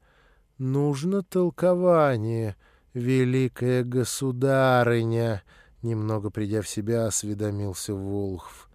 [0.59, 2.55] нужно толкование,
[2.93, 5.43] великая государыня»,—
[5.81, 8.69] немного придя в себя, осведомился Волхв.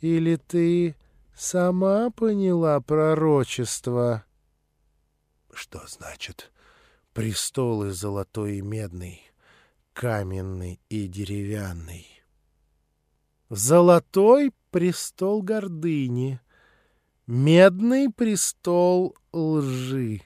[0.00, 0.96] «Или ты
[1.36, 4.24] сама поняла пророчество?»
[5.52, 6.50] «Что значит
[7.14, 9.20] престолы золотой и медный,
[9.92, 12.08] каменный и деревянный?»
[13.50, 16.40] «Золотой престол гордыни»,
[17.28, 20.22] Медный престол лжи.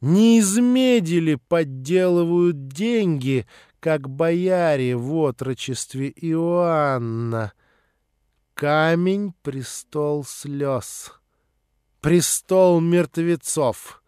[0.00, 3.46] Не из меди ли подделывают деньги,
[3.78, 7.52] как бояре в отрочестве Иоанна?
[8.54, 11.12] Камень— престол слез,
[12.00, 14.02] престол мертвецов.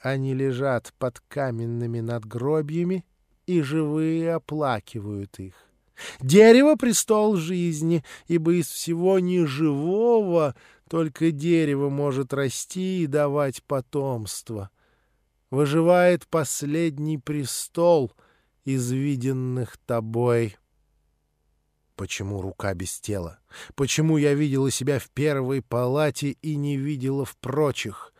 [0.00, 3.04] Они лежат под каменными надгробьями,
[3.46, 5.54] и живые оплакивают их.
[6.20, 10.54] Дерево— престол жизни, ибо из всего неживого
[10.88, 14.70] только дерево может расти и давать потомство.
[15.50, 18.12] выживает последний престол
[18.64, 20.56] из виденных тобой.
[21.94, 23.38] Почему рука без тела?
[23.76, 28.12] Почему я видела себя в первой палате и не видела в прочих?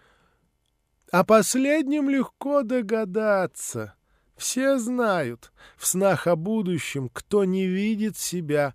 [1.10, 3.94] О последнем легко догадаться.
[4.36, 8.74] Все знают в снах о будущем, кто не видит себя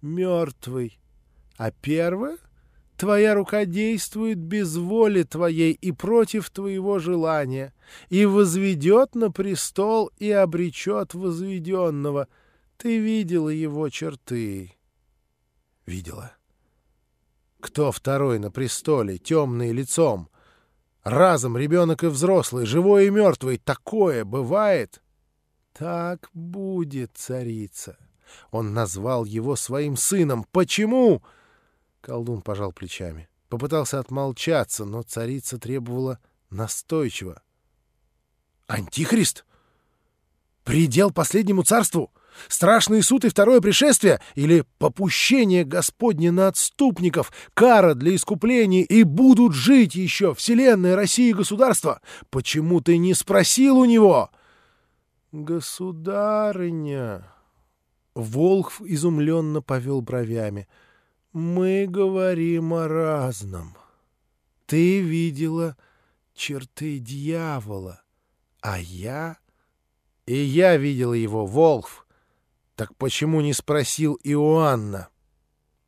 [0.00, 0.98] мертвый.
[1.56, 2.36] А первое—
[3.02, 7.74] Твоя рука действует без воли твоей и против твоего желания,
[8.10, 12.28] и возведет на престол и обречет возведенного.
[12.76, 14.76] Ты видела его черты.
[15.84, 16.30] Видела.
[17.58, 20.28] Кто второй на престоле, темный лицом?
[21.02, 23.58] Разом ребенок и взрослый, живой и мертвый.
[23.58, 25.02] Такое бывает?
[25.72, 27.96] Так будет, царица.
[28.52, 30.46] Он назвал его своим сыном.
[30.52, 31.18] Почему?
[31.18, 31.22] Почему?
[32.02, 33.28] Колдун пожал плечами.
[33.48, 36.18] Попытался отмолчаться, но царица требовала
[36.50, 37.40] настойчиво.
[38.66, 39.44] «Антихрист?
[40.64, 42.12] Предел последнему царству?
[42.48, 44.20] Страшный суд и второе пришествие?
[44.34, 51.34] Или попущение Господне на отступников, кара для искупления и будут жить еще Вселенная, Россия и
[51.34, 52.00] государство?
[52.30, 54.30] Почему ты не спросил у него?»
[55.30, 57.28] «Государыня...»
[58.14, 60.68] Волхв изумленно повел бровями—
[61.32, 63.76] мы говорим о разном.
[64.66, 65.76] Ты видела
[66.34, 68.02] черты дьявола,
[68.60, 69.38] а я...
[70.24, 72.06] И я видела его, Волхв.
[72.76, 75.08] Так почему не спросил Иоанна?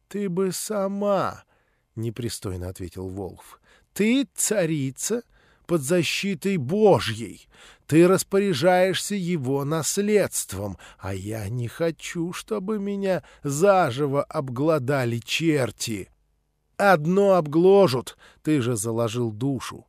[0.09, 1.45] Ты бы сама,—
[1.95, 3.61] непристойно ответил Волхв.
[3.93, 5.23] Ты царица
[5.67, 7.49] под защитой Божьей.
[7.87, 16.09] Ты распоряжаешься его наследством, а я не хочу, чтобы меня заживо обглодали черти.
[16.77, 19.87] Одно обгложут, ты же заложил душу.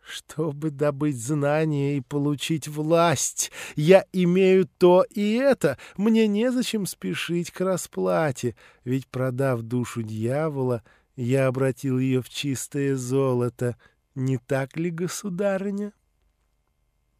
[0.00, 5.78] Чтобы добыть знания и получить власть, я имею то и это.
[5.96, 10.82] Мне незачем спешить к расплате, ведь, продав душу дьявола,
[11.16, 13.76] я обратил ее в чистое золото.
[14.14, 15.92] Не так ли, государыня?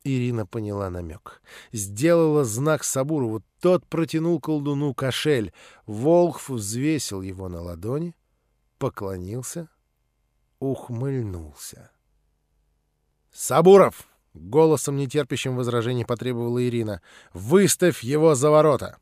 [0.05, 1.42] Ирина поняла намек.
[1.72, 3.42] Сделала знак Сабурову.
[3.61, 5.53] Тот протянул колдуну кошель.
[5.86, 8.14] Волхв взвесил его на ладони,
[8.78, 9.68] поклонился,
[10.59, 11.90] ухмыльнулся.
[13.32, 17.03] «Сабуров!»— голосом нетерпящим возражений потребовала Ирина.
[17.32, 18.98] «Выставь его за ворота!»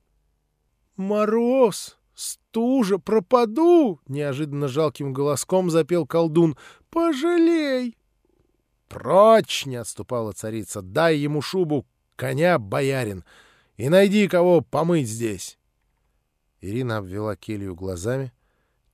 [0.97, 1.97] «Мороз!
[2.15, 2.99] Стужа!
[2.99, 6.57] Пропаду!»— неожиданно жалким голоском запел колдун.
[6.91, 7.98] «Пожалей!»
[8.89, 10.83] «Прочь!»— не отступала царица.
[10.83, 11.87] «Дай ему шубу,
[12.17, 13.25] коня, боярин,
[13.77, 15.59] и найди кого помыть здесь!»
[16.61, 18.33] Ирина обвела келью глазами,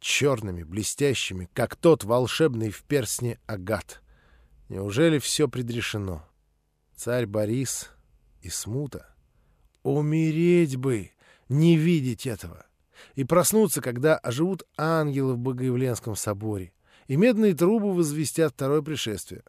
[0.00, 4.02] черными, блестящими, как тот волшебный в персне агат.
[4.68, 6.26] Неужели все предрешено?
[6.94, 7.90] Царь Борис
[8.42, 9.14] и смута.
[9.82, 11.10] Умереть бы,
[11.48, 12.66] не видеть этого!
[13.14, 16.72] И проснуться, когда оживут ангелы в Богоявленском соборе,
[17.06, 19.42] и медные трубы возвестят второе пришествие.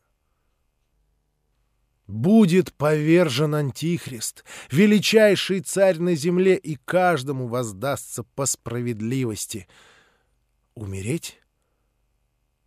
[2.07, 9.67] Будет повержен Антихрист, величайший царь на земле, и каждому воздастся по справедливости.
[10.75, 11.39] Умереть?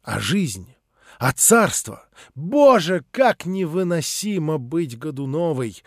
[0.03, 0.74] А жизнь?
[1.18, 2.09] А царство?
[2.34, 5.82] Боже, как невыносимо быть Годуновой!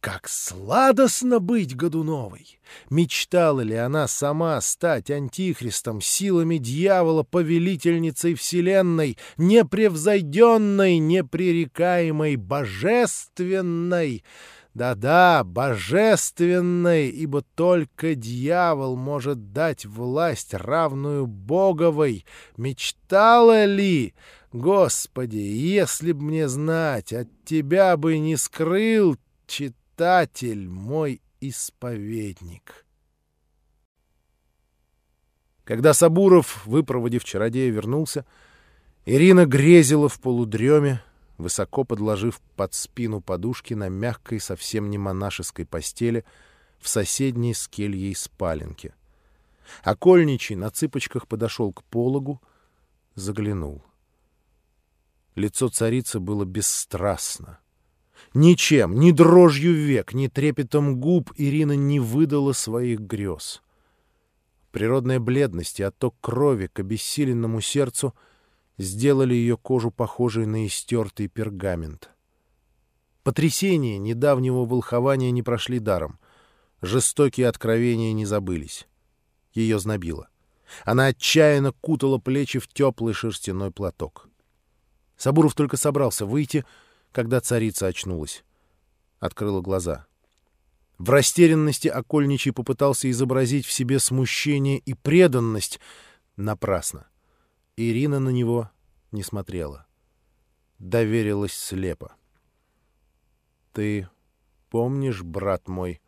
[0.00, 2.60] Как сладостно быть Годуновой!
[2.88, 14.22] Мечтала ли она сама стать антихристом, силами дьявола, повелительницей вселенной, непревзойденной, непререкаемой, божественной?
[14.72, 22.24] Да-да, божественной, ибо только дьявол может дать власть, равную Боговой.
[22.56, 24.14] Мечтала ли?
[24.52, 29.16] Господи, если б мне знать, от тебя бы не скрыл,
[29.48, 32.86] читать Спаситель мой исповедник.
[35.64, 38.24] Когда Сабуров, выпроводив чародея, вернулся,
[39.06, 41.02] Ирина грезила в полудреме,
[41.36, 46.24] высоко подложив под спину подушки на мягкой, совсем не монашеской постели
[46.78, 48.94] в соседней с кельей спаленке.
[49.82, 52.40] Окольничий на цыпочках подошел к пологу,
[53.16, 53.82] заглянул.
[55.34, 57.58] Лицо царицы было бесстрастно.
[58.34, 63.62] Ничем, ни дрожью век, ни трепетом губ Ирина не выдала своих грез.
[64.70, 68.14] Природная бледность и отток крови к обессиленному сердцу
[68.76, 72.10] сделали ее кожу похожей на истертый пергамент.
[73.22, 76.18] Потрясения недавнего волхования не прошли даром.
[76.82, 78.86] Жестокие откровения не забылись.
[79.52, 80.28] Ее знобило.
[80.84, 84.28] Она отчаянно кутала плечи в теплый шерстяной платок.
[85.16, 86.64] Сабуров только собрался выйти—
[87.12, 88.44] когда царица очнулась.
[89.18, 90.06] Открыла глаза.
[90.98, 95.80] В растерянности окольничий попытался изобразить в себе смущение и преданность.
[96.36, 97.06] Напрасно.
[97.76, 98.70] Ирина на него
[99.12, 99.86] не смотрела.
[100.78, 102.14] Доверилась слепо.
[103.72, 104.08] «Ты
[104.70, 106.00] помнишь, брат мой,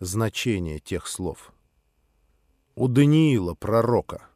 [0.00, 1.52] значение тех слов?»
[2.74, 4.28] «У Даниила, пророка».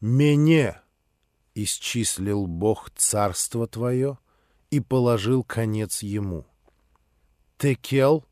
[0.00, 0.80] «Мене
[1.54, 4.18] исчислил Бог царство твое
[4.74, 6.44] и положил конец ему.
[7.58, 8.24] Текел,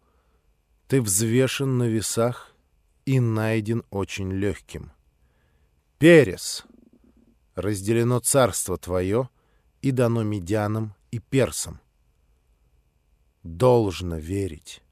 [0.88, 2.56] ты взвешен на весах
[3.04, 4.90] и найден очень легким.
[5.98, 6.64] Перес,
[7.54, 9.28] разделено царство твое
[9.82, 11.80] и дано медянам и персам.
[13.44, 14.82] Должно верить.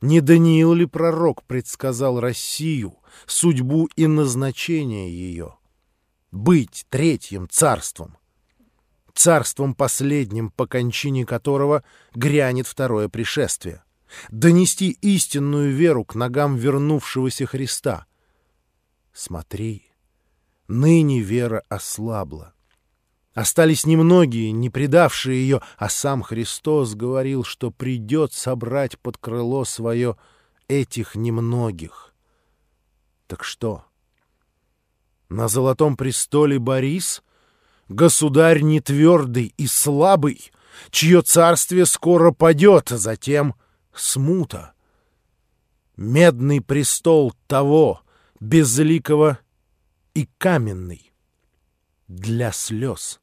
[0.00, 5.58] Не Даниил ли пророк предсказал Россию, судьбу и назначение ее?
[6.30, 8.16] Быть третьим царством,
[9.14, 11.84] царством последним, по кончине которого
[12.14, 13.82] грянет второе пришествие,
[14.30, 18.06] донести истинную веру к ногам вернувшегося Христа.
[19.12, 19.90] Смотри,
[20.68, 22.54] ныне вера ослабла.
[23.34, 30.16] Остались немногие, не предавшие ее, а сам Христос говорил, что придет собрать под крыло свое
[30.68, 32.14] этих немногих.
[33.26, 33.86] Так что?
[35.30, 37.22] На золотом престоле Борис,
[37.88, 40.52] государь нетвердый и слабый,
[40.90, 43.54] чье царствие скоро падет, а затем
[43.94, 44.72] смута.
[45.96, 48.00] Медный престол того,
[48.40, 49.38] безликого
[50.14, 51.12] и каменный,
[52.08, 53.20] для слез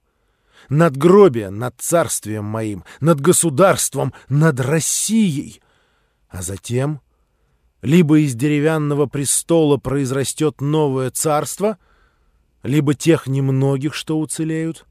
[0.68, 5.62] надгробие над царствием моим, над государством, над Россией.
[6.28, 7.02] А затем
[7.82, 11.78] либо из деревянного престола произрастет новое царство,
[12.64, 14.86] либо тех немногих, что уцелеют,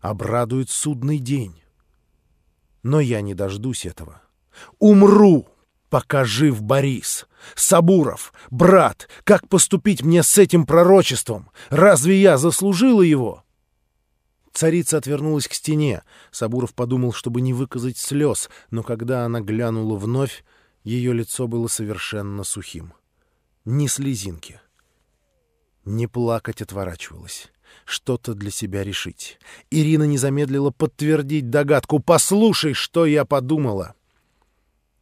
[0.00, 1.60] обрадует судный день.
[2.82, 4.22] Но я не дождусь этого.
[4.78, 5.48] Умру,
[5.90, 7.26] пока жив Борис.
[7.54, 11.50] Сабуров, брат, как поступить мне с этим пророчеством?
[11.70, 13.44] Разве я заслужила его?»
[14.52, 16.02] Царица отвернулась к стене.
[16.32, 20.44] Сабуров подумал, чтобы не выказать слез, но когда она глянула вновь,
[20.82, 22.92] ее лицо было совершенно сухим.
[23.64, 24.60] Ни слезинки.
[25.88, 27.50] Не плакать отворачивалась.
[27.86, 29.38] Что-то для себя решить.
[29.70, 31.98] Ирина не замедлила подтвердить догадку.
[31.98, 33.94] «Послушай, что я подумала!»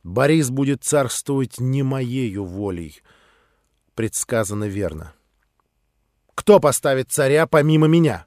[0.04, 3.02] «Борис будет царствовать не моею волей»,—
[3.96, 5.12] предсказано верно.
[6.36, 8.26] «Кто поставит царя помимо меня?»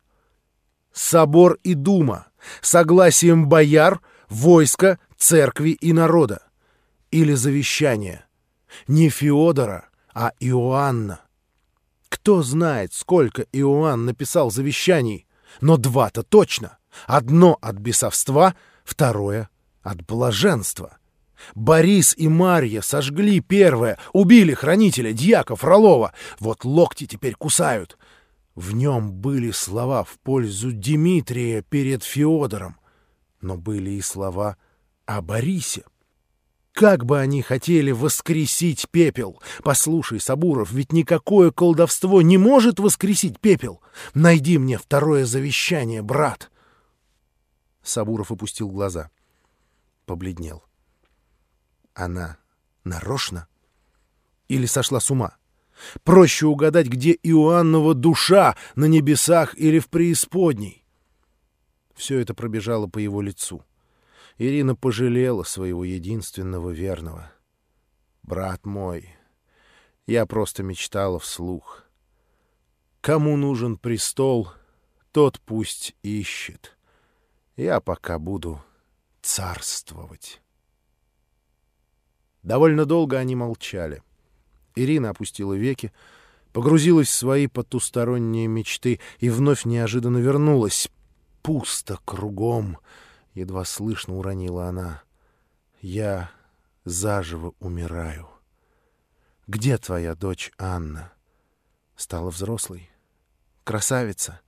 [0.92, 2.28] собор и дума,
[2.60, 6.44] согласием бояр, войска, церкви и народа.
[7.10, 8.26] Или завещание.
[8.88, 11.22] Не Феодора, а Иоанна.
[12.22, 15.26] Кто знает, сколько Иоанн написал завещаний,
[15.62, 16.78] но два-то точно.
[17.08, 19.50] Одно от бесовства, второе
[19.84, 20.98] от блаженства.
[21.56, 26.14] Борис и Марья сожгли первое, убили хранителя, дьяка Фролова.
[26.40, 27.98] Вот локти теперь кусают.
[28.54, 32.76] В нем были слова в пользу Дмитрия перед Феодором,
[33.40, 34.58] но были и слова
[35.06, 35.84] о Борисе.
[36.80, 39.42] Как бы они хотели воскресить пепел!
[39.66, 43.82] Послушай, Сабуров, ведь никакое колдовство не может воскресить пепел!
[44.14, 46.50] Найди мне второе завещание, брат!»
[47.84, 49.10] Сабуров опустил глаза.
[50.06, 50.64] Побледнел.
[51.96, 52.38] Она
[52.86, 53.50] нарочно?
[54.48, 55.36] Или сошла с ума?
[56.06, 60.86] Проще угадать, где Иоаннова душа, на небесах или в преисподней.
[61.94, 63.66] Все это пробежало по его лицу.
[64.40, 67.30] Ирина пожалела своего единственного верного.
[68.24, 69.10] «Брат мой,
[70.08, 71.84] я просто мечтала вслух.
[73.02, 74.50] Кому нужен престол,
[75.12, 76.78] тот пусть ищет.
[77.58, 78.64] Я пока буду
[79.22, 80.42] царствовать».
[82.42, 84.02] Довольно долго они молчали.
[84.74, 85.92] Ирина опустила веки,
[86.54, 90.90] погрузилась в свои потусторонние мечты и вновь неожиданно вернулась.
[91.42, 92.78] «Пусто кругом!»—
[93.34, 95.04] едва слышно уронила она.
[95.82, 96.32] «Я
[96.86, 98.28] заживо умираю.
[99.48, 101.12] Где твоя дочь Анна?
[101.96, 102.90] Стала взрослой?
[103.64, 104.42] Красавица?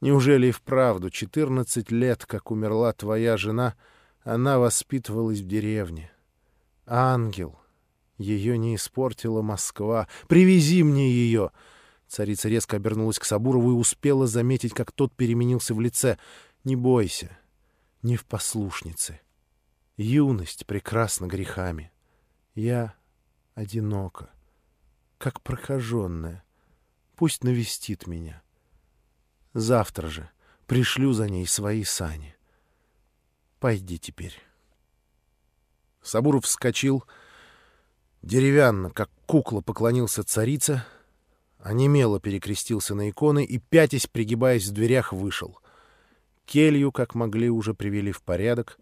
[0.00, 3.74] Неужели и вправду четырнадцать лет, как умерла твоя жена,
[4.22, 6.10] она воспитывалась в деревне?
[6.86, 7.58] Ангел,
[8.18, 10.08] ее не испортила Москва.
[10.28, 11.50] Привези мне ее!»
[12.08, 16.18] Царица резко обернулась к Сабурову и успела заметить, как тот переменился в лице.
[16.64, 17.38] «Не бойся,
[18.02, 19.20] не в послушнице.
[19.96, 21.92] Юность прекрасна грехами.
[22.54, 22.94] Я
[23.54, 24.30] одинока,
[25.18, 26.44] как прокаженная.
[27.16, 28.42] Пусть навестит меня.
[29.54, 30.30] Завтра же
[30.66, 32.34] пришлю за ней свои сани.
[33.60, 34.36] Пойди теперь.
[36.02, 37.04] Сабуров вскочил,
[38.22, 40.84] деревянно, как кукла, поклонился царице,
[41.58, 45.61] онемело перекрестился на иконы и, пятясь, пригибаясь в дверях, вышел.
[46.44, 48.78] Келью, как могли, уже привели в порядок,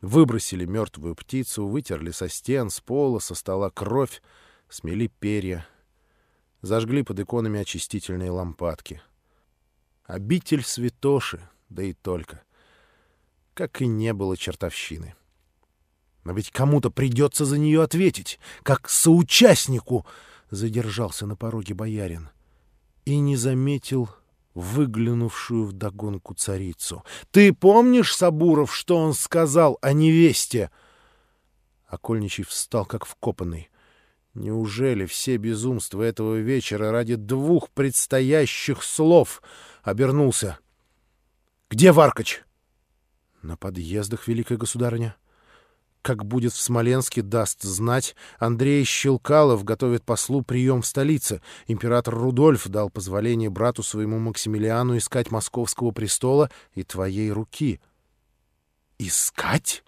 [0.00, 4.22] выбросили мертвую птицу, вытерли со стен, с пола, со стола кровь,
[4.68, 5.66] смели перья,
[6.62, 9.02] зажгли под иконами очистительные лампадки.
[10.04, 12.42] Обитель святоши, да и только.
[13.54, 15.14] Как и не было чертовщины.
[16.24, 20.06] Но ведь кому-то придется за нее ответить, как соучастнику,
[20.50, 22.30] задержался на пороге боярин
[23.04, 24.08] и не заметил
[24.54, 27.04] выглянувшую вдогонку царицу.
[27.30, 30.70] «Ты помнишь, Сабуров, что он сказал о невесте?»
[31.86, 33.70] Окольничий встал, как вкопанный.
[34.34, 39.42] Неужели все безумства этого вечера ради двух предстоящих слов
[39.82, 40.58] обернулся?
[41.70, 42.42] «Где Варкач?»
[43.42, 45.16] «На подъездах, великая государыня»
[46.04, 48.14] как будет в Смоленске, даст знать.
[48.38, 51.40] Андрей Щелкалов готовит послу прием в столице.
[51.66, 57.80] Император Рудольф дал позволение брату своему Максимилиану искать московского престола и твоей руки.
[58.98, 59.82] Искать?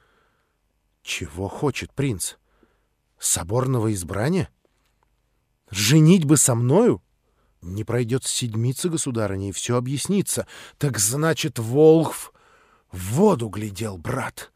[1.02, 2.36] Чего хочет принц?
[3.18, 4.48] Соборного избрания?
[5.70, 7.02] Женить бы со мною?
[7.60, 10.46] Не пройдет седмица, государыня, и все объяснится.
[10.78, 12.32] Так значит, Волхв
[12.90, 14.50] в воду глядел, брат.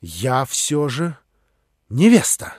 [0.00, 1.16] я все же
[1.88, 2.54] невеста.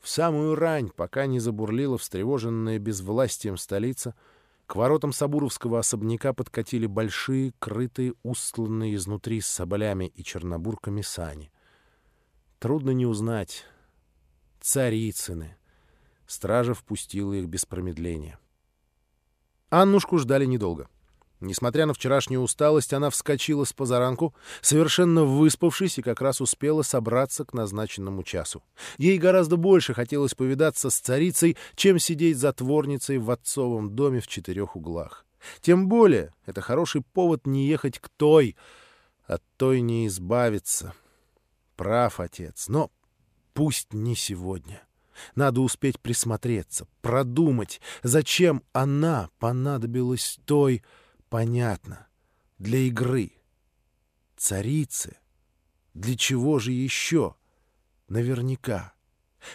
[0.00, 4.14] В самую рань, пока не забурлила встревоженная безвластием столица,
[4.66, 11.52] к воротам Сабуровского особняка подкатили большие, крытые, устланные изнутри с соболями и чернобурками сани.
[12.58, 13.64] Трудно не узнать.
[14.60, 15.56] Царицыны.
[16.26, 18.38] Стража впустила их без промедления.
[19.68, 20.88] Аннушку ждали недолго.
[21.42, 27.44] Несмотря на вчерашнюю усталость, она вскочила с позаранку, совершенно выспавшись и как раз успела собраться
[27.44, 28.62] к назначенному часу.
[28.96, 34.76] Ей гораздо больше хотелось повидаться с царицей, чем сидеть затворницей в отцовом доме в четырех
[34.76, 35.26] углах.
[35.60, 38.56] Тем более это хороший повод не ехать к той,
[39.26, 40.94] от той не избавиться.
[41.74, 42.92] Прав отец, но
[43.52, 44.80] пусть не сегодня.
[45.34, 50.84] Надо успеть присмотреться, продумать, зачем она понадобилась той,
[51.32, 52.08] Понятно.
[52.58, 53.32] Для игры.
[54.36, 55.16] Царицы.
[55.94, 57.36] Для чего же еще?
[58.06, 58.92] Наверняка.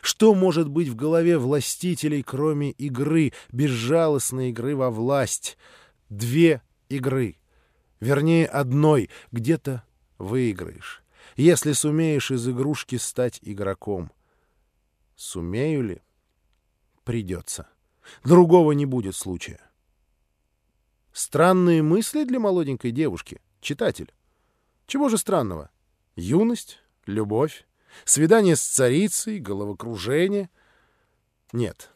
[0.01, 5.55] Что может быть в голове властителей, кроме игры, безжалостной игры во власть?
[6.09, 7.38] Две игры.
[7.99, 9.11] Вернее, одной.
[9.32, 9.84] Где-то
[10.17, 11.03] выиграешь.
[11.36, 14.11] Если сумеешь из игрушки стать игроком.
[15.15, 16.01] Сумею ли?
[17.03, 17.69] Придется.
[18.23, 19.66] Другого не будет случая.
[21.18, 24.13] Странные мысли для молоденькой девушки, читатель.
[24.86, 25.72] Чего же странного?
[26.15, 27.65] Юность, любовь,
[28.05, 30.51] свидание с царицей, головокружение.
[31.53, 31.89] Нет,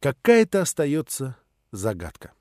[0.00, 1.36] какая-то остается
[1.70, 2.32] загадка.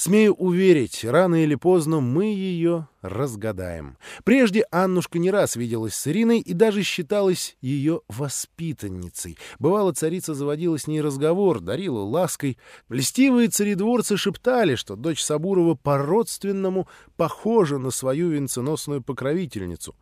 [0.00, 3.98] Смею уверить, рано или поздно мы ее разгадаем.
[4.24, 9.36] Прежде Аннушка не раз виделась с Ириной и даже считалась ее воспитанницей.
[9.58, 12.56] Бывало, царица заводила с ней разговор, дарила лаской.
[12.88, 16.88] Льстивые царедворцы шептали, что дочь Сабурова по-родственному
[17.18, 19.94] похожа на свою венценосную покровительницу.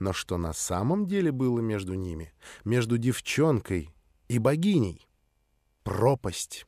[0.00, 2.32] Но что на самом деле было между ними,
[2.64, 3.94] между девчонкой
[4.26, 5.06] и богиней?
[5.84, 6.66] Пропасть.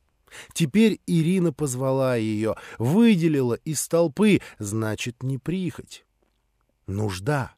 [0.53, 6.05] Теперь Ирина позвала ее, выделила из толпы, значит, не прихоть.
[6.87, 7.53] Нужда.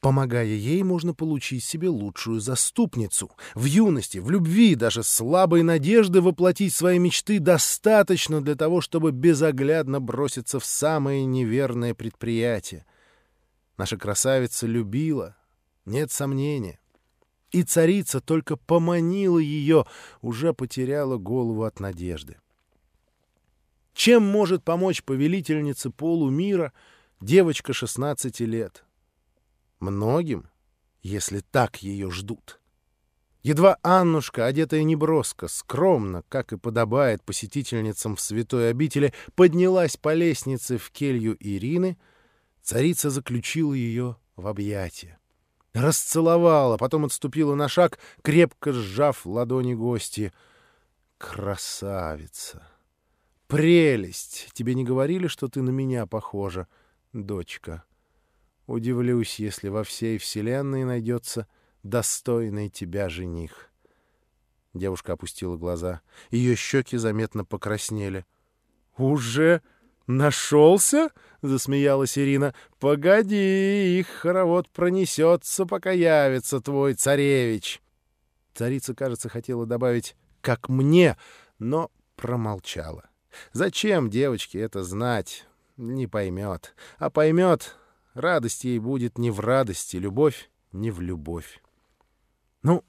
[0.00, 3.30] Помогая ей, можно получить себе лучшую заступницу.
[3.54, 10.00] В юности, в любви, даже слабой надежды воплотить свои мечты достаточно для того, чтобы безоглядно
[10.00, 12.86] броситься в самое неверное предприятие.
[13.76, 15.36] Наша красавица любила,
[15.84, 16.80] нет сомнения
[17.50, 19.86] и царица только поманила ее,
[20.20, 22.36] уже потеряла голову от надежды.
[23.94, 26.72] Чем может помочь повелительнице полумира
[27.20, 28.84] девочка 16 лет?
[29.80, 30.48] Многим,
[31.02, 32.60] если так ее ждут.
[33.42, 40.76] Едва Аннушка, одетая неброско, скромно, как и подобает посетительницам в святой обители, поднялась по лестнице
[40.76, 41.96] в келью Ирины,
[42.62, 45.17] царица заключила ее в объятия
[45.80, 50.32] расцеловала, потом отступила на шаг, крепко сжав ладони гости.
[51.18, 52.66] «Красавица!
[53.46, 54.50] Прелесть!
[54.52, 56.68] Тебе не говорили, что ты на меня похожа,
[57.12, 57.84] дочка?
[58.66, 61.46] Удивлюсь, если во всей вселенной найдется
[61.82, 63.70] достойный тебя жених».
[64.74, 66.02] Девушка опустила глаза.
[66.30, 68.26] Ее щеки заметно покраснели.
[68.96, 69.62] «Уже
[70.08, 71.10] «Нашелся?»—
[71.42, 72.54] засмеялась Ирина.
[72.80, 77.82] «Погоди, их хоровод пронесется, пока явится твой царевич».
[78.54, 81.16] Царица, кажется, хотела добавить «как мне»,
[81.58, 83.10] но промолчала.
[83.52, 85.46] Зачем девочке это знать?
[85.76, 86.74] Не поймет.
[86.96, 87.76] А поймет,
[88.14, 91.62] радость ей будет не в радости, любовь не в любовь.
[92.62, 92.82] Ну,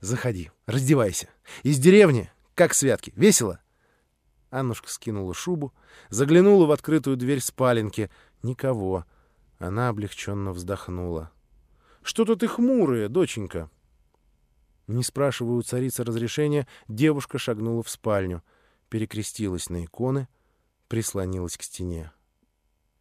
[0.00, 1.28] заходи, раздевайся.
[1.62, 3.60] Из деревни, как святки, весело?
[4.50, 5.72] Аннушка скинула шубу,
[6.08, 8.10] заглянула в открытую дверь спаленки.
[8.42, 9.04] Никого.
[9.58, 11.30] Она облегченно вздохнула.
[12.02, 13.70] «Что-то ты хмурая, доченька!»
[14.86, 18.44] Не спрашивая у царицы разрешения, девушка шагнула в спальню,
[18.88, 20.28] перекрестилась на иконы,
[20.86, 22.12] прислонилась к стене.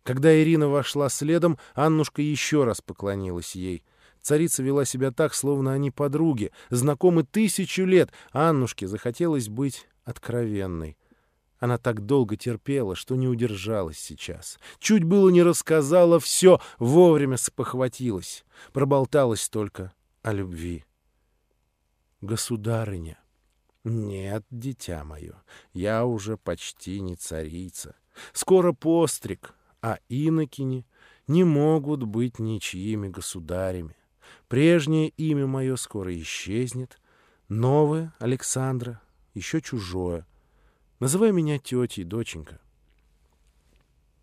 [0.01, 3.83] Когда Ирина вошла следом, Аннушка еще раз поклонилась ей.
[4.21, 8.11] Царица вела себя так, словно они подруги, знакомы тысячу лет.
[8.31, 10.97] Аннушке захотелось быть откровенной.
[11.65, 14.59] Она так долго терпела, что не удержалась сейчас.
[14.77, 18.45] Чуть было не рассказала все, вовремя спохватилась.
[18.71, 19.91] Проболталась только
[20.21, 20.85] о любви.
[22.21, 23.17] Государыня.
[23.83, 25.41] Нет, дитя мое,
[25.73, 27.95] я уже почти не царица.
[28.31, 30.85] Скоро постриг, а инокини
[31.25, 33.97] не могут быть ничьими государями.
[34.47, 37.01] Прежнее имя мое скоро исчезнет,
[37.49, 39.01] новое, Александра,
[39.33, 40.27] еще чужое.
[40.99, 42.59] Называй меня тетей, доченька.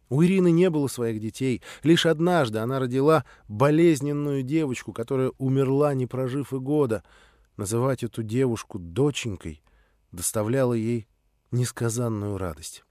[0.09, 1.63] У Ирины не было своих детей.
[1.83, 7.03] Лишь однажды она родила болезненную девочку, которая умерла, не прожив и года—
[7.57, 9.63] Называть эту девушку доченькой
[10.11, 11.07] доставляло ей
[11.51, 12.85] несказанную радость.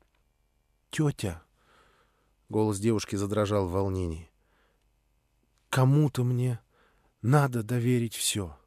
[0.92, 1.44] «Тетя!»—
[2.50, 4.30] голос девушки задрожал в волнении.
[5.70, 6.60] «Кому-то мне
[7.22, 8.58] надо доверить все.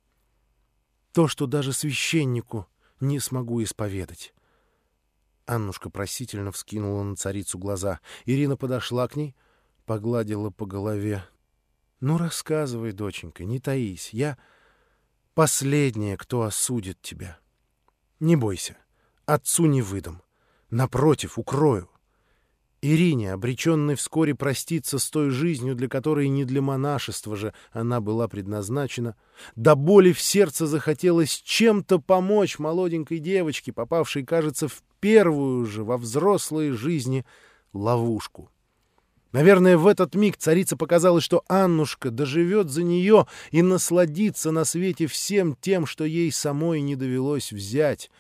[1.13, 2.67] То, что даже священнику
[2.99, 4.34] не смогу исповедать».
[5.47, 8.01] Аннушка просительно вскинула на царицу глаза.
[8.25, 9.35] Ирина подошла к ней,
[9.85, 11.25] погладила по голове.
[12.01, 14.11] «Ну, рассказывай, доченька, не таись.
[14.13, 14.39] Я...»
[15.35, 17.39] последняя, кто осудит тебя.
[18.21, 18.77] Не бойся,
[19.27, 20.23] отцу не выдам.
[20.71, 21.91] Напротив, укрою.
[22.81, 28.29] Ирине, обреченной вскоре проститься с той жизнью, для которой не для монашества же она была
[28.29, 29.17] предназначена,
[29.57, 35.99] до боли в сердце захотелось чем-то помочь молоденькой девочке, попавшей, кажется, в первую же во
[35.99, 37.27] взрослой жизни
[37.75, 38.51] ловушку.
[39.33, 45.07] Наверное, в этот миг царица показалось, что Аннушка доживет за нее и насладится на свете
[45.07, 48.11] всем тем, что ей самой не довелось взять.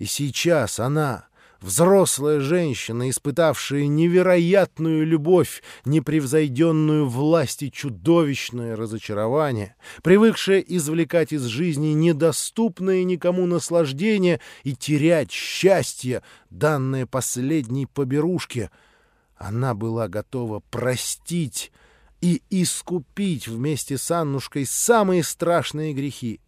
[0.00, 1.28] И сейчас она,
[1.60, 13.04] взрослая женщина, испытавшая невероятную любовь, непревзойденную власть и чудовищное разочарование, привыкшая извлекать из жизни недоступное
[13.04, 18.70] никому наслаждение и терять счастье, данное последней поберушке—
[19.40, 21.72] она была готова простить
[22.20, 26.40] и искупить вместе с Аннушкой самые страшные грехи.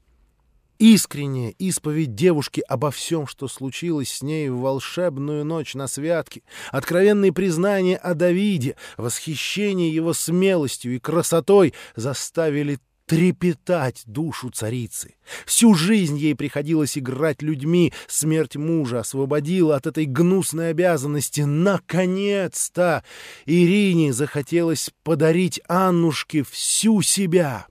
[0.82, 7.32] Искренняя исповедь девушки обо всем, что случилось с ней в волшебную ночь на святке, откровенные
[7.32, 15.14] признания о Давиде, восхищение его смелостью и красотой заставили трепетать душу царицы.
[15.46, 21.42] Всю жизнь ей приходилось играть людьми, смерть мужа освободила от этой гнусной обязанности.
[21.42, 23.04] Наконец-то
[23.46, 27.68] Ирине захотелось подарить Аннушке всю себя.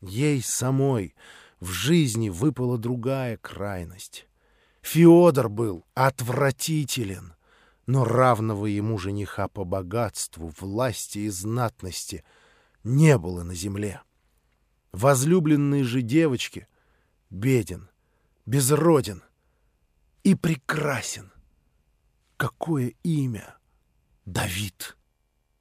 [0.00, 1.16] Ей самой
[1.60, 4.28] в жизни выпала другая крайность.
[4.82, 7.34] Феодор был отвратителен,
[7.86, 12.24] но равного ему жениха по богатству, власти и знатности
[12.84, 14.02] не было на земле
[14.92, 16.66] возлюбленной же девочке,
[17.30, 17.88] беден,
[18.46, 19.22] безроден
[20.22, 21.32] и прекрасен.
[22.36, 23.56] Какое имя!
[24.24, 24.96] Давид!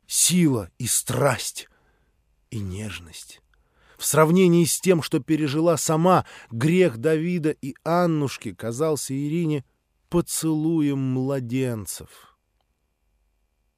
[0.06, 1.70] Сила и страсть
[2.50, 3.42] и нежность.
[3.98, 9.66] В сравнении с тем, что пережила сама, грех Давида и Аннушки казался Ирине
[10.10, 12.38] поцелуем младенцев.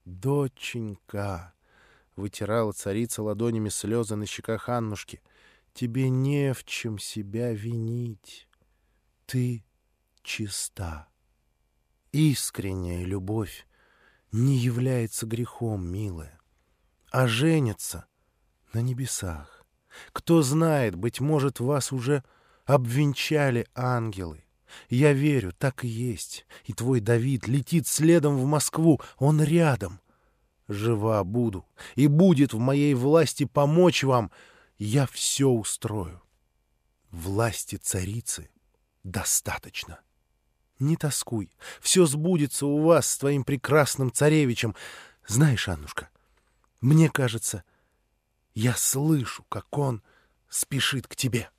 [0.05, 1.53] «Доченька!»—
[2.15, 5.21] вытирала царица ладонями слезы на щеках Аннушки.
[5.73, 8.49] Тебе не в чем себя винить.
[9.25, 9.63] Ты
[10.23, 11.07] чиста.
[12.11, 13.67] Искренняя любовь
[14.31, 16.39] не является грехом, милая,
[17.11, 18.07] а женится
[18.73, 19.58] на небесах.
[20.13, 22.23] Кто знает, быть может, вас уже
[22.65, 24.43] обвенчали ангелы.
[24.89, 26.45] Я верю, так и есть.
[26.65, 29.99] И твой Давид летит следом в Москву, он рядом.
[30.67, 34.31] Жива буду, и будет в моей власти помочь вам—
[34.79, 36.21] я все устрою.
[37.11, 38.49] Власти царицы
[39.03, 39.99] достаточно.
[40.79, 41.51] Не тоскуй.
[41.81, 44.75] Все сбудется у вас с твоим прекрасным царевичем.
[45.27, 46.09] Знаешь, Аннушка,
[46.79, 47.65] мне кажется,
[48.59, 50.03] я слышу, как он
[50.49, 51.49] спешит к тебе.